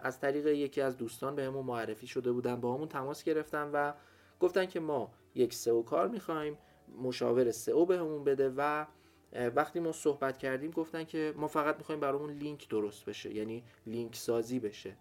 از 0.01 0.19
طریق 0.19 0.47
یکی 0.47 0.81
از 0.81 0.97
دوستان 0.97 1.35
بهمون 1.35 1.65
به 1.65 1.71
معرفی 1.71 2.07
شده 2.07 2.31
بودن 2.31 2.55
باهامون 2.55 2.87
تماس 2.87 3.23
گرفتن 3.23 3.69
و 3.73 3.93
گفتن 4.39 4.65
که 4.65 4.79
ما 4.79 5.11
یک 5.35 5.53
سئو 5.53 5.83
کار 5.83 6.07
می‌خوایم 6.07 6.57
مشاور 7.01 7.51
سئو 7.51 7.85
بهمون 7.85 8.23
بده 8.23 8.53
و 8.57 8.85
وقتی 9.33 9.79
ما 9.79 9.91
صحبت 9.91 10.37
کردیم 10.37 10.71
گفتن 10.71 11.03
که 11.03 11.33
ما 11.37 11.47
فقط 11.47 11.77
می‌خوایم 11.77 12.01
برامون 12.01 12.31
لینک 12.31 12.69
درست 12.69 13.05
بشه 13.05 13.35
یعنی 13.35 13.63
لینک 13.85 14.15
سازی 14.15 14.59
بشه. 14.59 14.95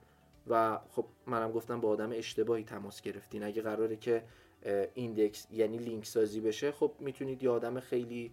و 0.49 0.81
خب 0.89 1.07
منم 1.27 1.53
گفتم 1.53 1.81
با 1.81 1.89
آدم 1.89 2.11
اشتباهی 2.13 2.65
تماس 2.65 3.01
گرفتین. 3.01 3.43
اگه 3.43 3.63
قراره 3.63 3.97
که 3.97 4.25
index 4.95 5.47
یعنی 5.51 5.79
لینک 5.79 6.07
سازی 6.07 6.41
بشه 6.41 6.73
خب 6.73 6.93
می‌تونید 6.99 7.43
یه 7.43 7.51
آدم 7.51 7.81
خیلی 7.81 8.33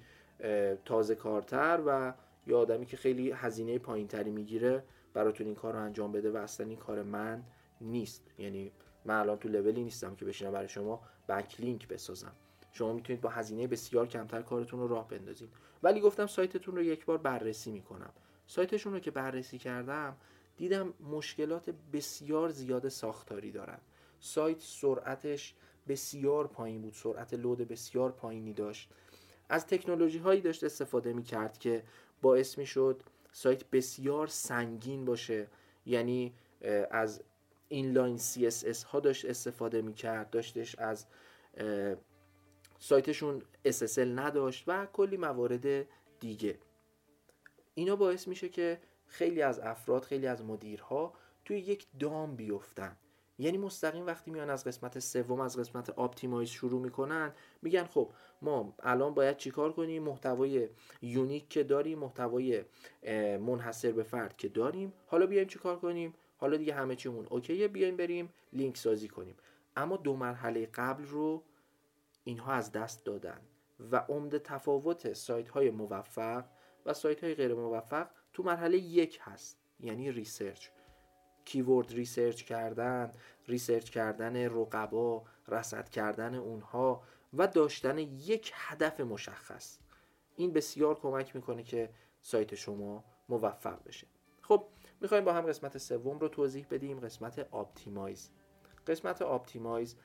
تازه 0.85 1.15
کارتر 1.15 1.81
و 1.85 2.13
یا 2.47 2.59
آدمی 2.59 2.85
که 2.85 2.97
خیلی 2.97 3.31
هزینه 3.31 3.79
پایین 3.79 4.07
تری 4.07 4.31
می‌گیره 4.31 4.83
براتون 5.13 5.47
این 5.47 5.55
کار 5.55 5.73
رو 5.73 5.79
انجام 5.79 6.11
بده 6.11 6.31
و 6.31 6.37
اصلا 6.37 6.67
این 6.67 6.77
کار 6.77 7.03
من 7.03 7.43
نیست. 7.81 8.31
یعنی 8.37 8.71
من 9.05 9.19
الان 9.19 9.37
تو 9.37 9.49
لولی 9.49 9.83
نیستم 9.83 10.15
که 10.15 10.25
بشینم 10.25 10.51
برای 10.51 10.67
شما 10.67 11.01
بک 11.29 11.61
لینک 11.61 11.87
بسازم. 11.87 12.35
شما 12.71 12.93
می‌تونید 12.93 13.21
با 13.21 13.29
هزینه 13.29 13.67
بسیار 13.67 14.07
کمتر 14.07 14.41
کارتون 14.41 14.79
رو 14.79 14.87
راه 14.87 15.07
بندازید 15.07 15.49
ولی 15.83 16.01
گفتم 16.01 16.27
سایتتون 16.27 16.75
رو 16.75 16.83
یک 16.83 17.05
بار 17.05 17.17
بررسی 17.17 17.71
می‌کنم. 17.71 18.13
سایتشون 18.47 18.93
رو 18.93 18.99
که 18.99 19.11
بررسی 19.11 19.57
کردم 19.57 20.17
دیدم 20.57 20.93
مشکلات 21.11 21.69
بسیار 21.93 22.49
زیاد 22.49 22.87
ساختاری 22.87 23.51
دارن. 23.51 23.79
سایت 24.19 24.59
سرعتش 24.59 25.55
بسیار 25.87 26.47
پایین 26.47 26.81
بود 26.81 26.93
سرعت 26.93 27.33
لود 27.33 27.57
بسیار 27.57 28.11
پایینی 28.11 28.53
داشت. 28.53 28.89
از 29.49 29.67
تکنولوژی 29.67 30.17
هایی 30.17 30.41
داشت 30.41 30.63
استفاده 30.63 31.13
می 31.13 31.23
کرد 31.23 31.57
که 31.57 31.83
باعث 32.21 32.57
می 32.57 32.65
شد 32.65 33.03
سایت 33.31 33.65
بسیار 33.65 34.27
سنگین 34.27 35.05
باشه. 35.05 35.47
یعنی 35.85 36.33
از 36.91 37.23
اینلاین 37.67 38.17
CSS 38.17 38.83
ها 38.83 38.99
داشت 38.99 39.25
استفاده 39.25 39.81
می 39.81 39.93
کرد 39.93 40.29
داشتش 40.29 40.75
از 40.75 41.05
سایتشون 42.79 43.41
SSL 43.67 43.97
نداشت 43.97 44.63
و 44.67 44.87
کلی 44.93 45.17
موارد 45.17 45.87
دیگه. 46.19 46.59
اینا 47.73 47.95
باعث 47.95 48.27
میشه 48.27 48.49
که 48.49 48.79
خیلی 49.05 49.41
از 49.41 49.59
افراد 49.59 50.03
خیلی 50.03 50.27
از 50.27 50.43
مدیرها 50.43 51.13
توی 51.45 51.59
یک 51.59 51.87
دام 51.99 52.35
بیفتن. 52.35 52.97
یعنی 53.37 53.57
مستقیم 53.57 54.05
وقتی 54.05 54.31
میان 54.31 54.49
از 54.49 54.63
قسمت 54.63 54.99
سوم 54.99 55.39
از 55.39 55.59
قسمت 55.59 55.89
optimize 55.89 56.49
شروع 56.49 56.81
می‌کنن 56.81 57.31
میگن 57.61 57.83
خب 57.83 58.11
ما 58.41 58.73
الان 58.79 59.13
باید 59.13 59.37
چیکار 59.37 59.73
کنیم؟ 59.73 60.03
محتوای 60.03 60.69
unique 61.01 61.49
که 61.49 61.63
داریم 61.63 61.99
محتوای 61.99 62.63
منحصر 63.37 63.91
به 63.91 64.03
فرد 64.03 64.37
که 64.37 64.49
داریم. 64.49 64.93
حالا 65.07 65.25
بیایم 65.25 65.47
چیکار 65.47 65.79
کنیم؟ 65.79 66.13
حالا 66.37 66.57
دیگه 66.57 66.73
همه 66.73 66.95
چیمون 66.95 67.27
okay 67.29 67.60
ه 67.60 67.67
بیایم 67.67 67.97
بریم 67.97 68.29
لینک 68.53 68.77
سازی 68.77 69.07
کنیم. 69.07 69.35
اما 69.75 69.97
دو 69.97 70.15
مرحله 70.15 70.69
قبل 70.73 71.03
رو 71.03 71.43
اینها 72.23 72.51
از 72.53 72.71
دست 72.71 73.05
دادن 73.05 73.41
و 73.91 73.95
عمده 73.95 74.39
تفاوت 74.39 75.13
سایت 75.13 75.49
های 75.49 75.69
موفق 75.69 76.45
و 76.85 76.93
سایت 76.93 77.23
های 77.23 77.33
غیر 77.35 77.53
موفق 77.53 78.07
تو 78.33 78.43
مرحله 78.43 78.77
یک 78.77 79.19
هست 79.21 79.57
یعنی 79.79 80.11
research. 80.11 80.67
keyword 81.45 81.91
research 81.93 82.43
کردن 82.43 83.11
research 83.47 83.89
کردن 83.89 84.35
رقبا 84.35 85.23
رصد 85.47 85.89
کردن 85.89 86.35
اونها 86.35 87.03
و 87.33 87.47
داشتن 87.47 87.97
یک 87.97 88.51
هدف 88.55 88.99
مشخص. 88.99 89.77
این 90.35 90.53
بسیار 90.53 90.99
کمک 90.99 91.35
می‌کنه 91.35 91.63
که 91.63 91.89
سایت 92.21 92.55
شما 92.55 93.03
موفق 93.29 93.83
بشه. 93.83 94.07
خب 94.41 94.65
می‌خوایم 95.01 95.23
با 95.23 95.33
هم 95.33 95.45
قسمت 95.45 95.77
سوم 95.77 96.19
رو 96.19 96.27
توضیح 96.27 96.65
بدیم 96.71 96.99
قسمت 96.99 97.47
optimize 97.51 98.29
قسمت 98.87 99.21
optimize 99.21 99.95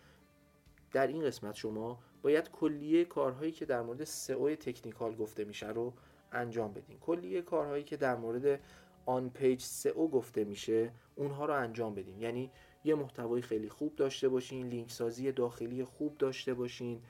در 0.92 1.07
این 1.07 1.25
قسمت 1.25 1.54
شما 1.54 1.99
باید 2.23 2.50
کلیه 2.50 3.04
کارهایی 3.04 3.52
که 3.52 3.64
در 3.64 3.83
مورد 3.83 4.04
سئو 4.04 4.54
technical 4.55 5.17
گفته 5.16 5.45
میشه 5.45 5.68
رو 5.68 5.92
انجام 6.33 6.73
بدین. 6.73 6.99
کلیه 6.99 7.42
کارهایی 7.42 7.85
که 7.85 7.97
در 7.97 8.16
مورد 8.16 8.61
on-page 9.09 9.61
SEO 9.61 10.09
گفته 10.09 10.45
میشه 10.45 10.93
اونها 11.17 11.47
رو 11.47 11.55
انجام 11.55 11.95
بدین. 11.95 12.21
یعنی 12.21 12.50
یه 12.85 12.95
محتوای 12.95 13.43
خیلی 13.43 13.69
خوب 13.69 13.97
داشته 13.97 14.29
باشین 14.29 14.67
لینک 14.67 14.91
سازی 14.91 15.33
داخلی 15.33 15.85
خوب 15.85 16.19
داشته 16.19 16.55
باشین 16.55 17.03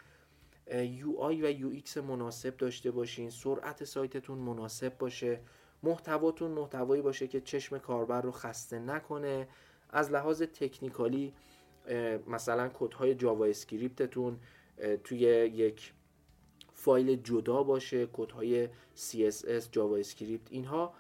UI 0.73 1.43
و 1.43 1.51
UX 1.51 1.97
مناسب 1.97 2.57
داشته 2.57 2.91
باشین 2.91 3.31
سرعت 3.31 3.85
سایتتون 3.85 4.39
مناسب 4.39 4.99
باشه 4.99 5.41
محتواتون 5.83 6.51
محتوایی 6.51 7.03
باشه 7.03 7.29
که 7.29 7.41
چشم 7.41 7.79
کاربر 7.79 8.23
رو 8.23 8.31
خسته 8.31 8.79
نکنه. 8.79 9.49
از 9.91 10.11
لحاظ 10.11 10.43
technical 10.43 11.25
ی 11.25 11.35
مثلا 12.27 12.69
کدهای 12.69 13.15
JavaScript 13.15 13.45
تون 13.45 14.39
توی 15.05 15.19
یک 15.19 15.93
فایل 16.73 17.17
جدا 17.17 17.63
باشه 17.63 18.07
کدهای 18.13 18.69
CSS 18.97 19.69
JavaScript 19.73 20.49
اینها 20.51 20.95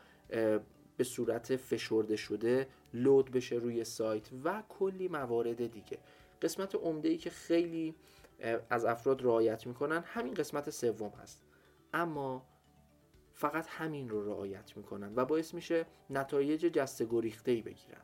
به 0.99 1.05
صورت 1.05 1.57
فشرده 1.57 2.17
شده 2.17 2.69
load 2.95 3.31
بشه 3.31 3.57
روی 3.57 3.85
سایت 3.85 4.29
و 4.45 4.63
کلی 4.69 5.09
موارد 5.09 5.67
دیگه. 5.67 5.99
قسمت 6.43 6.75
عمده 6.75 7.09
ای 7.09 7.17
که 7.17 7.31
خیلی 7.31 7.95
از 8.71 8.85
افراد 8.85 9.23
رعایت 9.23 9.67
می‌کنن 9.67 10.03
همین 10.07 10.35
قسمت 10.35 10.71
سوم 10.71 11.11
هست. 11.23 11.45
اما 11.93 12.47
فقط 13.35 13.67
همین 13.69 14.09
رو 14.09 14.27
رعایت 14.27 14.77
می‌کنن 14.77 15.13
و 15.17 15.25
باعث 15.25 15.55
میشه 15.55 15.87
نتایج 16.11 16.61
جسته 16.61 17.05
گریخته 17.05 17.51
ای 17.51 17.63
بگیرن 17.63 18.01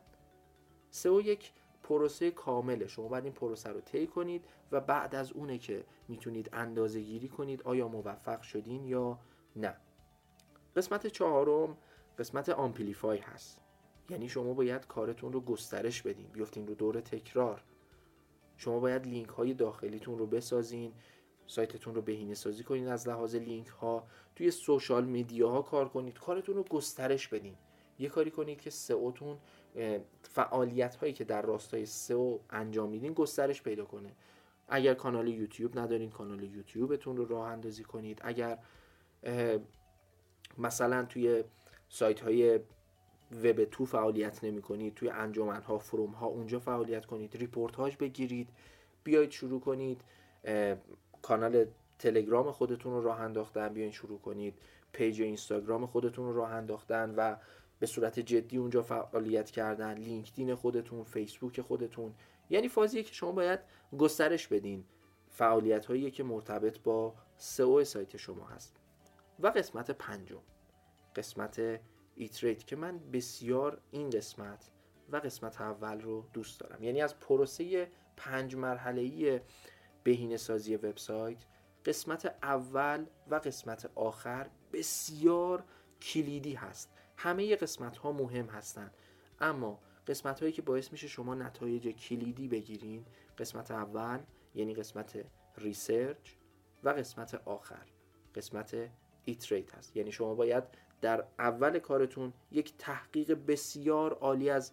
سئو 0.89 1.21
یک 1.21 1.51
پروسه 1.83 2.31
کامله. 2.31 2.87
شما 2.87 3.07
باید 3.07 3.23
این 3.23 3.33
پروسه 3.33 3.69
رو 3.69 3.81
طی 3.81 4.07
کنید 4.07 4.45
و 4.71 4.81
بعد 4.81 5.15
از 5.15 5.31
اونه 5.31 5.57
که 5.57 5.83
می‌تونید 6.07 6.49
اندازه 6.53 7.01
گیری 7.01 7.27
کنید 7.27 7.61
آیا 7.63 7.87
موفق 7.87 8.41
شدین 8.41 8.85
یا 8.85 9.19
نه. 9.55 9.75
قسمت 10.75 11.07
چهارم 11.07 11.77
قسمت 12.19 12.49
amplify 12.49 13.17
هست. 13.17 13.61
یعنی 14.09 14.29
شما 14.29 14.53
باید 14.53 14.87
کارتون 14.87 15.33
رو 15.33 15.41
گسترش 15.41 16.01
بدین. 16.01 16.27
بیفتین 16.27 16.67
رو 16.67 16.75
دور 16.75 17.01
تکرار. 17.01 17.63
شما 18.57 18.79
باید 18.79 19.07
لینک 19.07 19.29
های 19.29 19.53
داخلیتون 19.53 20.17
رو 20.17 20.25
بسازین. 20.25 20.93
سایتتون 21.47 21.95
رو 21.95 22.01
بهینه 22.01 22.33
سازی 22.33 22.63
کنین 22.63 22.87
از 22.87 23.07
لحاظ 23.07 23.35
لینک 23.35 23.67
ها 23.67 24.07
توی 24.35 24.51
social 24.51 25.05
media 25.05 25.49
ها 25.49 25.61
کار 25.61 25.89
کنید. 25.89 26.19
کارتون 26.19 26.55
رو 26.55 26.63
گسترش 26.63 27.27
بدین. 27.27 27.55
یه 27.99 28.09
کاری 28.09 28.31
کنید 28.31 28.61
که 28.61 28.69
سئوتون 28.69 29.37
فعالیت 30.21 30.95
هایی 30.95 31.13
که 31.13 31.23
در 31.23 31.41
راستای 31.41 31.85
سئو 31.85 32.39
انجام 32.49 32.89
میدین 32.89 33.13
گسترش 33.13 33.61
پیدا 33.61 33.85
کنه. 33.85 34.15
اگر 34.67 34.93
کانال 34.93 35.27
یوتیوب 35.27 35.79
ندارین 35.79 36.09
کانال 36.09 36.43
یوتیوبتون 36.43 37.17
رو 37.17 37.25
راه 37.25 37.47
اندازی 37.47 37.83
کنید. 37.83 38.21
اگر 38.23 38.57
مثلا 40.57 41.05
توی 41.05 41.43
سایت 41.89 42.19
های 42.19 42.59
وب 43.43 43.63
تو 43.63 43.85
فعالیت 43.85 44.43
نمی 44.43 44.61
کنید 44.61 44.93
توی 44.93 45.09
انجمن 45.09 45.61
ها 45.61 45.77
فروم 45.77 46.11
ها 46.11 46.25
اونجا 46.25 46.59
فعالیت 46.59 47.05
کنید 47.05 47.37
ریپورت 47.37 47.75
هاش 47.75 47.97
بگیرید 47.97 48.49
بیاید 49.03 49.31
شروع 49.31 49.59
کنید 49.59 50.01
کانال 51.21 51.65
تلگرام 51.99 52.51
خودتون 52.51 52.93
رو 52.93 53.03
راه 53.03 53.21
انداختن 53.21 53.73
بیاین 53.73 53.91
شروع 53.91 54.19
کنید 54.19 54.53
page 54.91 55.21
اینستاگرام 55.21 55.85
خودتون 55.85 56.25
رو 56.25 56.35
راه 56.35 56.51
انداختن 56.51 57.13
و 57.17 57.35
به 57.79 57.85
صورت 57.85 58.19
جدی 58.19 58.57
اونجا 58.57 58.81
فعالیت 58.81 59.51
کردن 59.51 59.93
لینکدین 59.97 60.55
خودتون 60.55 61.03
فیسبوک 61.03 61.61
خودتون. 61.61 62.13
یعنی 62.49 62.67
فازیه 62.67 63.03
که 63.03 63.13
شما 63.13 63.31
باید 63.31 63.59
گسترش 63.97 64.47
بدین. 64.47 64.83
فعالیت 65.29 65.85
هایی 65.85 66.11
که 66.11 66.23
مرتبط 66.23 66.79
با 66.79 67.13
سئو 67.37 67.83
سایت 67.83 68.17
شما 68.17 68.45
هست. 68.45 68.75
و 69.39 69.47
قسمت 69.47 69.91
پنجم. 69.91 70.41
قسمت 71.15 71.81
iterate 72.15 72.67
که 72.67 72.75
من 72.75 72.99
بسیار 73.11 73.81
این 73.91 74.09
قسمت 74.09 74.71
و 75.11 75.17
قسمت 75.17 75.61
اول 75.61 76.01
رو 76.01 76.25
دوست 76.33 76.59
دارم. 76.59 76.83
یعنی 76.83 77.01
از 77.01 77.19
پروسه 77.19 77.91
پنج 78.17 78.55
مرحله 78.55 79.41
بهینه 80.03 80.37
سازی 80.37 80.75
وبسایت 80.75 81.45
قسمت 81.85 82.35
اول 82.43 83.05
و 83.29 83.35
قسمت 83.35 83.91
آخر 83.95 84.49
بسیار 84.73 85.63
کلیدی 86.01 86.53
هست. 86.53 86.91
همه 87.17 87.55
قسمت 87.55 87.97
ها 87.97 88.11
مهم 88.11 88.45
هستند 88.45 88.91
اما 89.39 89.79
قسمت 90.07 90.39
هایی 90.39 90.51
که 90.51 90.61
باعث 90.61 90.91
میشه 90.91 91.07
شما 91.07 91.35
نتایج 91.35 91.87
کلیدی 91.87 92.47
بگیرین 92.47 93.05
قسمت 93.37 93.71
اول 93.71 94.19
یعنی 94.55 94.73
قسمت 94.73 95.25
research 95.57 96.33
و 96.83 96.89
قسمت 96.89 97.35
آخر 97.35 97.85
قسمت 98.35 98.89
iterate 99.25 99.75
هست. 99.75 99.97
یعنی 99.97 100.11
شما 100.11 100.35
باید 100.35 100.63
در 101.01 101.25
اول 101.39 101.79
کارتون 101.79 102.33
یک 102.51 102.73
تحقیق 102.77 103.45
بسیار 103.47 104.13
عالی 104.13 104.49
از 104.49 104.71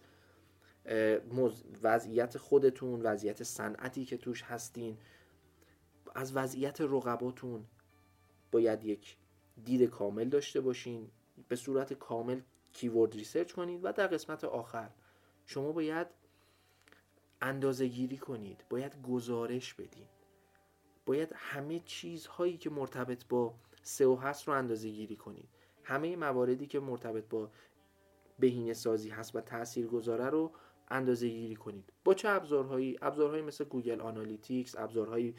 وضعیت 1.83 2.37
خودتون 2.37 3.01
وضعیت 3.01 3.43
صنعتی 3.43 4.05
که 4.05 4.17
توش 4.17 4.43
هستین. 4.43 4.97
از 6.15 6.35
وضعیت 6.35 6.81
رقباتون 6.81 7.65
باید 8.51 8.83
یک 8.83 9.17
دید 9.63 9.89
کامل 9.89 10.29
داشته 10.29 10.61
باشین. 10.61 11.11
به 11.47 11.55
صورت 11.55 11.93
کامل 11.93 12.41
keyword 12.73 13.15
research 13.15 13.51
کنید 13.51 13.79
و 13.83 13.91
در 13.91 14.07
قسمت 14.07 14.43
آخر 14.43 14.89
شما 15.45 15.71
باید 15.71 16.07
اندازه 17.41 17.87
گیری 17.87 18.17
کنید. 18.17 18.63
باید 18.69 19.01
گزارش 19.01 19.73
بدین. 19.73 20.05
باید 21.05 21.29
همه 21.35 21.79
چیزهایی 21.79 22.57
که 22.57 22.69
مرتبط 22.69 23.27
با 23.27 23.53
سئو 23.83 24.15
هست 24.15 24.47
رو 24.47 24.53
اندازه 24.53 24.89
گیری 24.89 25.15
کنید. 25.15 25.49
همه 25.83 26.15
مواردی 26.15 26.67
که 26.67 26.79
مرتبط 26.79 27.23
با 27.29 27.49
بهینه 28.39 28.73
سازی 28.73 29.09
هست 29.09 29.35
و 29.35 29.41
تأثیر 29.41 29.87
گذاره 29.87 30.29
رو 30.29 30.51
اندازه 30.87 31.27
گیری 31.27 31.55
کنید. 31.55 31.93
با 32.03 32.13
چه 32.13 32.29
ابزارهایی؟ 32.29 32.97
ابزارهایی 33.01 33.43
مثل 33.43 33.63
Google 33.63 34.01
Analytics 34.01 34.75
ابزارهایی 34.77 35.35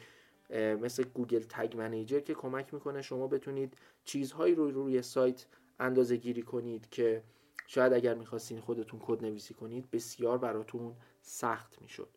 مثل 0.49 1.03
Google 1.03 1.43
Tag 1.49 1.77
Manager 1.77 2.19
که 2.19 2.33
کمک 2.33 2.73
می‌کنه 2.73 3.01
شما 3.01 3.27
بتونید 3.27 3.77
چیزهایی 4.03 4.55
رو 4.55 4.71
روی 4.71 5.01
سایت 5.01 5.45
اندازه 5.79 6.15
گیری 6.15 6.41
کنید 6.41 6.89
که 6.89 7.23
شاید 7.67 7.93
اگر 7.93 8.13
می‌خواستین 8.13 8.59
خودتون 8.59 8.99
کد 9.03 9.21
نویسی 9.21 9.53
کنید 9.53 9.91
بسیار 9.91 10.37
براتون 10.37 10.95
سخت 11.21 11.81
می‌شد. 11.81 12.09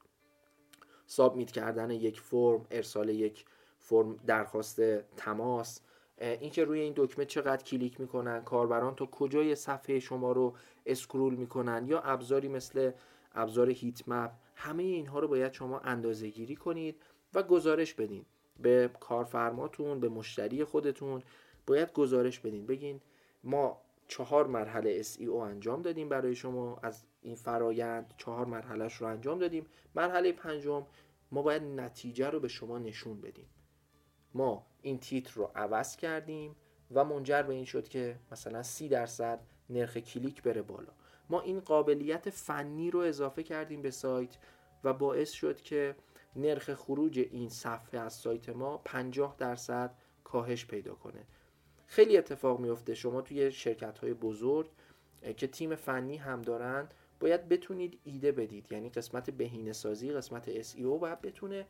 submit 1.06 1.50
کردن 1.50 1.90
یک 1.90 2.20
فرم 2.20 2.66
ارسال 2.70 3.08
یک 3.08 3.44
فرم 3.78 4.16
درخواست 4.16 4.80
تماس 5.16 5.80
اینکه 6.20 6.64
روی 6.64 6.80
این 6.80 6.92
دکمه 6.96 7.24
چقدر 7.24 7.62
کلیک 7.62 8.00
می‌کنن 8.00 8.42
کاربران 8.42 8.94
تا 8.94 9.06
کجای 9.06 9.54
صفحه 9.54 10.00
شما 10.00 10.32
رو 10.32 10.54
اسکرول 10.86 11.34
می‌کنن 11.34 11.86
یا 11.86 12.00
ابزاری 12.00 12.48
مثل 12.48 12.90
ابزار 13.34 13.70
هیت 13.70 14.08
مپ 14.08 14.30
همه 14.54 14.82
اینها 14.82 15.18
رو 15.18 15.28
باید 15.28 15.52
شما 15.52 15.78
اندازه 15.78 16.28
گیری 16.28 16.56
کنید 16.56 17.02
و 17.34 17.42
گزارش 17.42 17.94
بدین. 17.94 18.24
به 18.60 18.90
کارفرماتون 19.00 20.00
به 20.00 20.08
مشتری 20.08 20.64
خودتون 20.64 21.22
باید 21.66 21.92
گزارش 21.92 22.40
بدین. 22.40 22.66
بگین 22.66 23.00
ما 23.44 23.80
چهار 24.08 24.46
مرحله 24.46 25.02
SEO 25.02 25.28
انجام 25.28 25.82
دادیم 25.82 26.08
برای 26.08 26.34
شما 26.34 26.78
از 26.82 27.04
این 27.22 27.34
فرایند 27.34 28.14
چهار 28.16 28.46
مرحلهش 28.46 28.94
رو 28.94 29.06
انجام 29.06 29.38
دادیم. 29.38 29.66
مرحله 29.94 30.32
پنجم 30.32 30.86
ما 31.32 31.42
باید 31.42 31.62
نتیجه 31.62 32.30
رو 32.30 32.40
به 32.40 32.48
شما 32.48 32.78
نشون 32.78 33.20
بدیم. 33.20 33.46
ما 34.34 34.66
این 34.82 34.98
تیتر 34.98 35.32
رو 35.34 35.50
عوض 35.54 35.96
کردیم 35.96 36.56
و 36.94 37.04
منجر 37.04 37.42
به 37.42 37.54
این 37.54 37.64
شد 37.64 37.88
که 37.88 38.18
مثلا 38.32 38.62
سی 38.62 38.88
درصد 38.88 39.40
نرخ 39.70 39.96
کلیک 39.96 40.42
بره 40.42 40.62
بالا. 40.62 40.92
ما 41.30 41.40
این 41.40 41.60
قابلیت 41.60 42.30
فنی 42.30 42.90
رو 42.90 43.00
اضافه 43.00 43.42
کردیم 43.42 43.82
به 43.82 43.90
سایت 43.90 44.36
و 44.84 44.92
باعث 44.92 45.30
شد 45.30 45.60
که 45.60 45.96
نرخ 46.36 46.74
خروج 46.74 47.18
این 47.18 47.48
صفحه 47.48 48.00
از 48.00 48.12
سایت 48.12 48.48
ما 48.48 48.78
50 48.78 49.36
درصد 49.38 49.94
کاهش 50.24 50.66
پیدا 50.66 50.94
کنه. 50.94 51.26
خیلی 51.86 52.16
اتفاق 52.16 52.60
میفته. 52.60 52.94
شما 52.94 53.20
توی 53.20 53.52
شرکت 53.52 53.98
های 53.98 54.14
بزرگ 54.14 54.70
که 55.36 55.46
تیم 55.46 55.74
فنی 55.74 56.16
هم 56.16 56.42
دارن 56.42 56.88
باید 57.20 57.48
بتونید 57.48 58.00
ایده 58.04 58.32
بدید. 58.32 58.72
یعنی 58.72 58.90
قسمت 58.90 59.30
بهینه 59.30 59.72
سازی 59.72 60.12
قسمت 60.12 60.62
SEO 60.62 60.82
باید 61.00 61.20
بتونه 61.20 61.66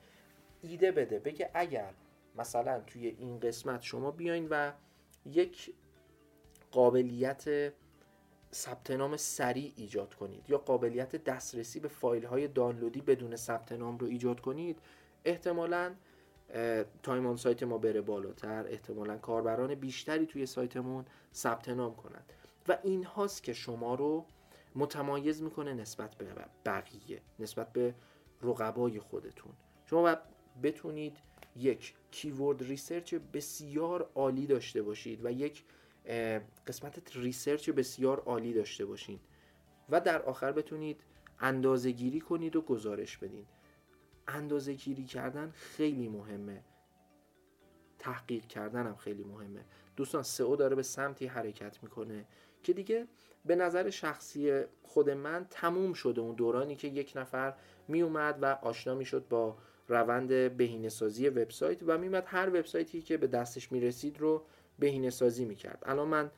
ایده 0.62 0.92
بده. 0.92 1.18
بگه 1.18 1.50
اگر 1.54 1.94
مثلا 2.36 2.80
توی 2.80 3.06
این 3.06 3.40
قسمت 3.40 3.82
شما 3.82 4.10
بیاین 4.10 4.48
و 4.50 4.72
یک 5.26 5.74
قابلیت 6.70 7.72
ثبت 8.52 8.90
نام 8.90 9.16
سریع 9.16 9.72
ایجاد 9.76 10.14
کنید 10.14 10.50
یا 10.50 10.58
قابلیت 10.58 11.24
دسترسی 11.24 11.80
به 11.80 11.88
فایل 11.88 12.24
های 12.24 12.48
دانلودی 12.48 13.00
بدون 13.00 13.36
ثبت 13.36 13.72
نام 13.72 13.98
رو 13.98 14.06
ایجاد 14.06 14.40
کنید. 14.40 14.78
احتمالا 15.24 15.94
تایم 17.02 17.26
آن 17.26 17.36
سایت 17.36 17.62
ما 17.62 17.78
بره 17.78 18.00
بالاتر. 18.00 18.66
احتمالا 18.68 19.18
کاربران 19.18 19.74
بیشتری 19.74 20.26
توی 20.26 20.46
سایتمون 20.46 21.04
ثبت 21.34 21.68
نام 21.68 21.96
کنند. 21.96 22.32
و 22.68 22.78
این 22.82 23.04
هاست 23.04 23.42
که 23.42 23.52
شما 23.52 23.94
رو 23.94 24.26
متمایز 24.74 25.42
می‌کنه 25.42 25.74
نسبت 25.74 26.14
به 26.14 26.26
بقیه 26.64 27.22
نسبت 27.38 27.72
به 27.72 27.94
رقبای 28.42 29.00
خودتون. 29.00 29.52
شما 29.86 30.02
باید 30.02 30.18
بتونید 30.62 31.16
یک 31.58 31.94
keyword 32.10 32.62
research 32.62 33.14
بسیار 33.14 34.10
عالی 34.14 34.46
داشته 34.46 34.82
باشید 34.82 35.24
و 35.24 35.30
یک 35.30 35.64
قسمت 36.66 37.16
research 37.16 37.70
بسیار 37.70 38.20
عالی 38.20 38.52
داشته 38.52 38.86
باشید 38.86 39.20
و 39.88 40.00
در 40.00 40.22
آخر 40.22 40.52
بتونید 40.52 41.00
اندازه 41.40 41.90
گیری 41.90 42.20
کنید 42.20 42.56
و 42.56 42.60
گزارش 42.62 43.18
بدین. 43.18 43.46
اندازه 44.28 44.74
گیری 44.74 45.04
کردن 45.04 45.50
خیلی 45.50 46.08
مهمه. 46.08 46.64
تحقیق 47.98 48.46
کردن 48.46 48.86
هم 48.86 48.96
خیلی 48.96 49.24
مهمه. 49.24 49.64
دوستان 49.96 50.22
سئو 50.22 50.56
داره 50.56 50.76
به 50.76 50.82
سمتی 50.82 51.26
حرکت 51.26 51.82
می‌کنه 51.82 52.26
که 52.62 52.72
دیگه 52.72 53.06
به 53.44 53.56
نظر 53.56 53.90
شخصی 53.90 54.62
خود 54.82 55.10
من 55.10 55.46
تموم 55.50 55.92
شده 55.92 56.20
اون 56.20 56.34
دورانی 56.34 56.76
که 56.76 56.88
یک 56.88 57.12
نفر 57.16 57.54
میومد 57.88 58.38
و 58.42 58.46
آشنا 58.62 58.94
می‌شد 58.94 59.28
با 59.28 59.56
روند 59.88 60.56
بهینه 60.56 60.88
سازی 60.88 61.28
وبسایت 61.28 61.78
و 61.86 61.98
میمد 61.98 62.24
هر 62.26 62.48
وبسایتی 62.48 63.02
که 63.02 63.16
به 63.16 63.26
دستش 63.26 63.72
می‌رسید 63.72 64.20
رو 64.20 64.46
بهینه 64.78 65.10
سازی 65.10 65.44
می‌کرد. 65.44 65.82
الان 65.86 66.08
من 66.08 66.30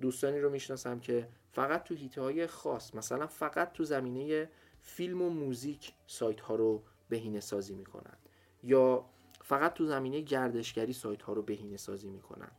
دوستانی 0.00 0.40
رو 0.40 0.50
می‌شناسم 0.50 1.00
که 1.00 1.28
فقط 1.52 1.84
تو 1.84 1.94
هیته 1.94 2.20
های 2.20 2.46
خاص 2.46 2.94
مثلا 2.94 3.26
فقط 3.26 3.72
تو 3.72 3.84
زمینه 3.84 4.48
فیلم 4.80 5.22
و 5.22 5.30
موزیک 5.30 5.92
سایت 6.06 6.40
ها 6.40 6.54
رو 6.54 6.82
بهینه 7.08 7.40
سازی 7.40 7.74
می‌کنن 7.74 8.16
یا 8.62 9.04
فقط 9.42 9.74
تو 9.74 9.86
زمینه 9.86 10.20
گردشگری 10.20 10.92
سایت 10.92 11.22
ها 11.22 11.32
رو 11.32 11.42
بهینه 11.42 11.76
سازی 11.76 12.10
می‌کنن 12.10 12.50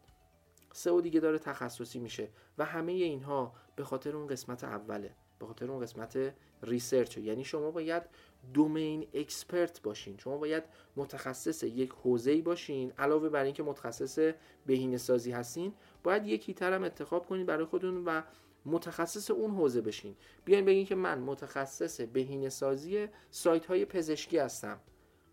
سئو 0.73 1.01
دیگه 1.01 1.19
داره 1.19 1.39
تخصصی 1.39 1.99
میشه 1.99 2.29
و 2.57 2.65
همه 2.65 2.91
اینها 2.91 3.53
به 3.75 3.83
خاطر 3.83 4.15
اون 4.15 4.27
قسمت 4.27 4.63
اوله. 4.63 5.15
به 5.43 5.47
خاطر 5.47 5.71
اون 5.71 5.83
قسمت 5.83 6.33
research. 6.63 7.17
یعنی 7.17 7.43
شما 7.43 7.71
باید 7.71 8.03
domain 8.53 9.07
expert 9.13 9.81
باشین. 9.81 10.17
شما 10.17 10.37
باید 10.37 10.63
متخصص 10.95 11.63
یک 11.63 11.91
حوزه‌ای 12.03 12.41
باشین. 12.41 12.91
علاوه 12.97 13.29
بر 13.29 13.43
اینکه 13.43 13.63
متخصص 13.63 14.33
بهینه 14.65 14.97
سازی 14.97 15.31
هستین 15.31 15.73
باید 16.03 16.27
یکی 16.27 16.53
ترم 16.53 16.83
انتخاب 16.83 17.25
کنید 17.25 17.45
برای 17.45 17.65
خودتون 17.65 18.05
و 18.05 18.21
متخصص 18.65 19.31
اون 19.31 19.51
حوزه 19.51 19.81
بشین. 19.81 20.15
بیاین 20.45 20.65
بگین 20.65 20.85
که 20.85 20.95
من 20.95 21.19
متخصص 21.19 22.01
بهینه 22.01 22.49
سازی 22.49 23.07
سایت 23.31 23.65
های 23.65 23.85
پزشکی 23.85 24.37
هستم. 24.37 24.79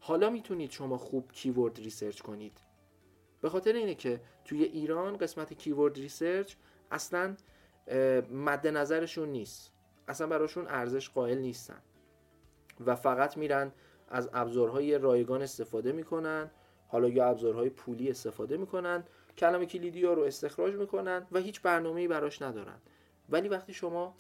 حالا 0.00 0.30
می‌تونید 0.30 0.70
شما 0.70 0.98
خوب 0.98 1.32
keyword 1.32 1.78
research 1.78 2.20
کنید. 2.20 2.60
به 3.40 3.48
خاطر 3.48 3.72
اینه 3.72 3.94
که 3.94 4.20
توی 4.44 4.64
ایران 4.64 5.16
قسمت 5.16 5.52
keyword 5.52 5.96
research 5.96 6.54
اصلا 6.90 7.36
مد 8.32 8.66
نظرشون 8.66 9.28
نیست. 9.28 9.69
اصلا 10.10 10.26
براشون 10.26 10.66
ارزش 10.68 11.10
قائل 11.10 11.38
نیستن. 11.38 11.82
و 12.86 12.96
فقط 12.96 13.36
میرن 13.36 13.72
از 14.08 14.30
ابزارهای 14.32 14.98
رایگان 14.98 15.42
استفاده 15.42 15.92
می‌کنن. 15.92 16.50
حالا 16.88 17.08
یا 17.08 17.26
ابزارهای 17.26 17.70
پولی 17.70 18.10
استفاده 18.10 18.56
می‌کنن. 18.56 19.04
کلمه 19.38 19.66
کلیدی 19.66 20.04
ها 20.04 20.12
رو 20.12 20.22
استخراج 20.22 20.74
می‌کنن 20.74 21.26
و 21.32 21.38
هیچ 21.38 21.62
برنامه‌ای 21.62 22.08
براش 22.08 22.42
ندارن. 22.42 22.78
ولی 23.28 23.48
وقتی 23.48 23.72
شما 23.72 24.14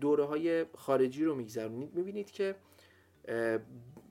دوره 0.00 0.24
های 0.24 0.66
خارجی 0.74 1.24
رو 1.24 1.34
میگذرونید 1.34 1.94
می‌بینید 1.94 2.30
که 2.30 2.54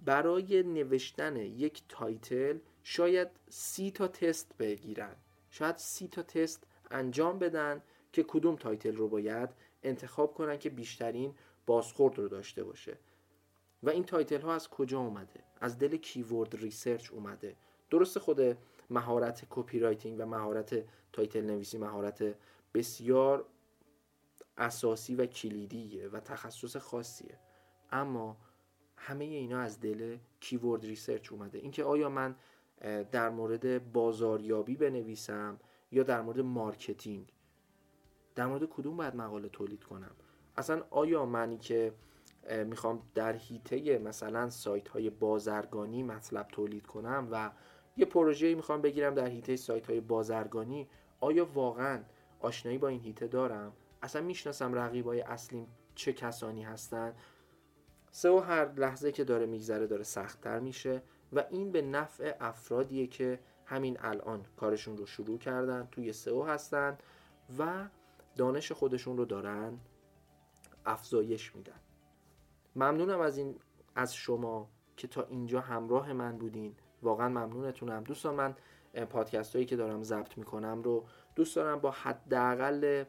برای 0.06 0.63
نوشتن 0.63 1.36
یک 1.36 1.84
title 1.89 2.58
شاید 2.84 3.28
سی 3.50 3.91
تا 3.91 4.08
تست 4.08 4.58
بگیرن. 4.60 5.15
شاید 5.50 5.78
سی 5.78 6.08
تا 6.08 6.24
تست 6.24 6.63
انجام 6.91 7.39
بدن 7.39 7.82
که 8.12 8.24
کدوم 8.24 8.56
title 8.56 8.95
رو 8.96 9.08
باید 9.08 9.50
انتخاب 9.84 10.34
کنن 10.34 10.58
که 10.58 10.69
بیشترین 10.69 11.36
بازخورد 11.65 12.17
رو 12.17 12.28
داشته 12.28 12.63
باشه. 12.63 12.98
و 13.84 13.89
این 13.89 14.04
title 14.04 14.41
ها 14.41 14.54
از 14.54 14.69
کجا 14.69 15.00
اومده؟ 15.00 15.43
از 15.62 15.80
دل 15.80 15.98
keyword 15.97 16.56
research 16.56 17.12
اومده. 17.12 17.56
درست 17.89 18.19
خود 18.19 18.58
مهارت 18.89 19.46
copywriting 19.49 20.19
و 20.19 20.26
مهارت 20.26 20.84
title 21.13 21.41
نویسی 21.41 21.78
مهارت 21.78 22.36
بسیار 22.74 23.46
اساسی 24.58 25.15
و 25.15 25.26
کلیدیه 25.26 26.08
و 26.08 26.19
تخصص 26.19 26.78
خاصیه. 26.78 27.39
اما 27.91 28.38
همه 28.98 29.26
اینا 29.26 29.60
از 29.60 29.80
دل 29.80 30.17
keyword 30.39 30.86
research 30.86 31.32
اومده. 31.32 31.58
اینکه 31.58 31.84
آیا 31.84 32.10
من 32.10 32.36
در 33.12 33.30
مورد 33.30 33.91
بازاریابی 33.91 34.76
بنویسم 34.76 35.60
یا 35.91 36.04
در 36.04 36.22
مورد 36.22 36.39
marketing؟ 36.39 37.34
در 38.36 38.46
مورد 38.46 38.65
کدوم 38.65 38.98
باید 38.98 39.15
مقاله 39.15 39.50
تولید 39.50 39.84
کنم؟ 39.84 40.12
اصلا 40.58 40.84
آیا 40.89 41.26
منی 41.26 41.58
که 41.58 41.93
می‌خوام 42.65 43.02
در 43.15 43.34
حیطه 43.34 43.97
مثلا 43.98 44.50
سایت 44.50 44.88
های 44.88 45.10
بازرگانی 45.10 46.04
مطلب 46.04 46.48
تولید 46.48 46.88
کنم 46.88 47.28
و 47.32 47.52
یه 47.98 48.06
پروژه 48.06 48.56
می‌خوام 48.56 48.82
بگیرم 48.82 49.15
در 49.15 49.28
هیته 49.28 49.56
سایت 49.56 49.89
های 49.89 50.02
بازرگانی 50.02 50.88
آیا 51.19 51.46
واقعا 51.46 52.04
آشنایی 52.39 52.78
با 52.78 52.88
این 52.88 53.00
هیته 53.00 53.28
دارم؟ 53.28 53.74
اصلا 54.02 54.22
می‌شناسم 54.22 54.74
رقیبای 54.74 55.22
اصلیم 55.22 55.67
چه 55.96 56.13
کسانی 56.13 56.63
هستن؟ 56.63 57.13
سئو 58.12 58.39
هر 58.39 58.74
لحظه 58.74 59.12
که 59.12 59.24
داره 59.24 59.46
میگذره 59.46 59.88
داره 59.88 60.04
سختتر 60.04 60.60
میشه 60.60 61.04
و 61.34 61.43
این 61.50 61.72
به 61.72 61.82
نفع 61.82 62.36
افرادیه 62.39 63.08
که 63.08 63.39
همین 63.65 63.98
الان 64.02 64.46
کارشون 64.58 64.98
رو 64.98 65.06
شروع 65.06 65.38
کردن 65.38 65.88
توی 65.91 66.13
سئو 66.13 66.43
هستن 66.43 66.98
و 67.60 67.88
دانش 68.38 68.72
خودشون 68.72 69.17
رو 69.17 69.26
دارن 69.26 69.80
افزایش 70.86 71.56
میدن. 71.56 71.80
ممنونم 72.76 73.19
از 73.19 73.38
این 73.38 73.60
از 73.96 74.15
شما 74.15 74.69
که 74.98 75.08
تا 75.08 75.24
اینجا 75.24 75.60
همراه 75.60 76.13
من 76.13 76.38
بودین. 76.38 76.76
واقعا 77.02 77.30
ممنونتونم. 77.30 78.04
دوستان 78.04 78.36
من 78.36 78.56
پادکست 79.06 79.56
هایی 79.56 79.65
که 79.65 79.76
دارم 79.76 80.04
ضبط 80.04 80.38
می‌کنم 80.38 80.82
رو 80.82 81.06
دوست 81.36 81.56
دارم 81.56 81.80
با 81.80 81.91
حداقل 81.91 83.04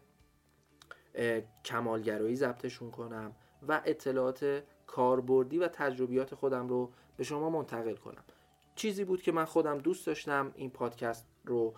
کمالگرایی 1.64 2.36
ضبطشون 2.36 2.90
کنم 2.90 3.32
و 3.68 3.82
اطلاعات 3.84 4.64
کاربردی 4.86 5.58
و 5.58 5.68
تجربیات 5.68 6.34
خودم 6.34 6.68
رو 6.68 6.92
به 7.16 7.24
شما 7.24 7.50
منتقل 7.50 7.96
کنم. 7.96 8.24
چیزی 8.74 9.04
بود 9.04 9.22
که 9.22 9.32
من 9.32 9.44
خودم 9.44 9.78
دوست 9.78 10.06
داشتم 10.06 10.52
این 10.54 10.70
پادکست 10.70 11.26
رو 11.44 11.74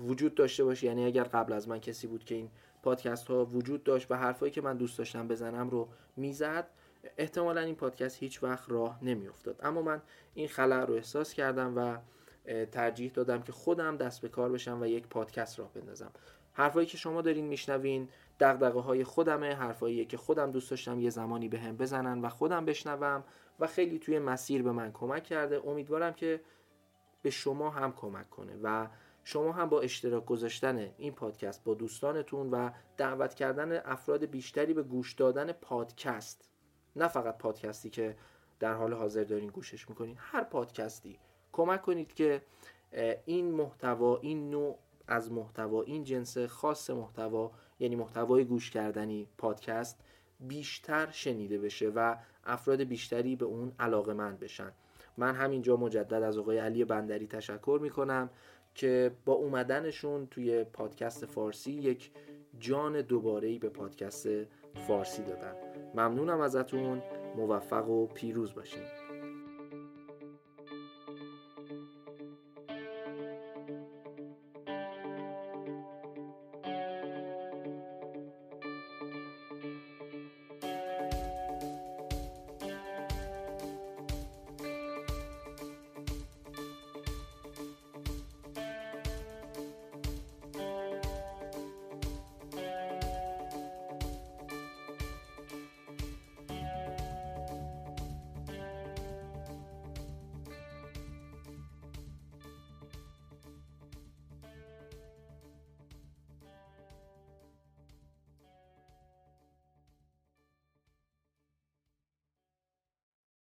وجود 0.00 0.34
داشته 0.34 0.64
باشه 0.64 0.86
یعنی 0.86 1.04
اگر 1.04 1.24
قبل 1.24 1.52
از 1.52 1.68
من 1.68 1.78
کسی 1.78 2.06
بود 2.06 2.24
که 2.24 2.34
این 2.34 2.50
پادکست 2.82 3.26
ها 3.26 3.44
وجود 3.44 3.84
داشت 3.84 4.10
و 4.10 4.14
حرفایی 4.14 4.52
که 4.52 4.60
من 4.60 4.76
دوست 4.76 4.98
داشتم 4.98 5.28
بزنم 5.28 5.70
رو 5.70 5.88
می‌زد 6.16 6.68
احتمالا 7.18 7.60
این 7.60 7.74
پادکست 7.74 8.18
هیچ 8.18 8.42
وقت 8.42 8.70
راه 8.70 8.98
نمیافتاد. 9.04 9.60
اما 9.62 9.82
من 9.82 10.02
این 10.34 10.48
خلع 10.48 10.84
رو 10.84 10.94
احساس 10.94 11.34
کردم 11.34 11.72
و 11.76 11.98
ترجیح 12.66 13.12
دادم 13.12 13.42
که 13.42 13.52
خودم 13.52 13.96
دست 13.96 14.20
به 14.20 14.28
کار 14.28 14.52
بشم 14.52 14.80
و 14.80 14.86
یک 14.86 15.06
پادکست 15.06 15.58
راه 15.58 15.72
بندازم. 15.72 16.10
حرفایی 16.52 16.86
که 16.86 16.96
شما 16.96 17.22
دارین 17.22 17.46
میشنوین 17.46 18.08
دغدغه 18.40 18.80
های 18.80 19.04
خودمه 19.04 19.54
حرفایی 19.54 20.04
که 20.04 20.16
خودم 20.16 20.50
دوست 20.50 20.70
داشتم 20.70 21.00
یه 21.00 21.10
زمانی 21.10 21.48
به 21.48 21.58
هم 21.58 21.76
بزنن 21.76 22.20
و 22.20 22.28
خودم 22.28 22.64
بشنوم 22.64 23.24
و 23.60 23.66
خیلی 23.66 23.98
توی 23.98 24.18
مسیر 24.18 24.62
به 24.62 24.72
من 24.72 24.92
کمک 24.92 25.24
کرده. 25.24 25.62
امیدوارم 25.66 26.12
که 26.12 26.40
به 27.22 27.30
شما 27.30 27.70
هم 27.70 27.92
کمک 27.92 28.30
کنه 28.30 28.52
و 28.62 28.86
شما 29.28 29.52
هم 29.52 29.68
با 29.68 29.80
اشتراک 29.80 30.24
گذاشتن 30.24 30.78
این 30.98 31.12
پادکست 31.12 31.64
با 31.64 31.74
دوستانتون 31.74 32.50
و 32.50 32.70
دعوت 32.96 33.34
کردن 33.34 33.80
افراد 33.84 34.24
بیشتری 34.24 34.74
به 34.74 34.82
گوش 34.82 35.12
دادن 35.12 35.52
پادکست 35.52 36.48
نه 36.96 37.08
فقط 37.08 37.38
پادکستی 37.38 37.90
که 37.90 38.16
در 38.60 38.74
حال 38.74 38.92
حاضر 38.92 39.24
دارین 39.24 39.50
گوشش 39.50 39.88
می‌کنین 39.88 40.16
هر 40.18 40.44
پادکستی 40.44 41.18
کمک 41.52 41.82
کنید 41.82 42.14
که 42.14 42.42
این 43.24 43.50
محتوا 43.50 44.16
این 44.16 44.50
نوع 44.50 44.78
از 45.08 45.32
محتوا 45.32 45.82
این 45.82 46.04
جنس 46.04 46.38
خاص 46.38 46.90
محتوا 46.90 47.52
یعنی 47.78 47.96
محتوای 47.96 48.44
گوش 48.44 48.70
کردنی 48.70 49.28
پادکست 49.38 50.00
بیشتر 50.40 51.10
شنیده 51.10 51.58
بشه 51.58 51.88
و 51.88 52.16
افراد 52.44 52.82
بیشتری 52.82 53.36
به 53.36 53.44
اون 53.44 53.72
علاقه 53.78 54.12
من 54.12 54.36
بشن. 54.36 54.72
من 55.16 55.34
همینجا 55.34 55.76
مجدد 55.76 56.22
از 56.22 56.38
آقای 56.38 56.58
علی 56.58 56.84
بندری 56.84 57.26
تشکر 57.26 57.78
می‌کنم. 57.82 58.30
که 58.76 59.10
با 59.24 59.32
اومدنشون 59.32 60.26
توی 60.26 60.64
پادکست 60.64 61.26
فارسی 61.26 61.72
یک 61.72 62.10
جان 62.60 63.00
دوباره 63.00 63.58
به 63.58 63.68
پادکست 63.68 64.28
فارسی 64.86 65.22
دادن. 65.22 65.54
ممنونم 65.94 66.40
ازتون. 66.40 67.02
موفق 67.36 67.88
و 67.88 68.06
پیروز 68.06 68.54
باشین. 68.54 68.82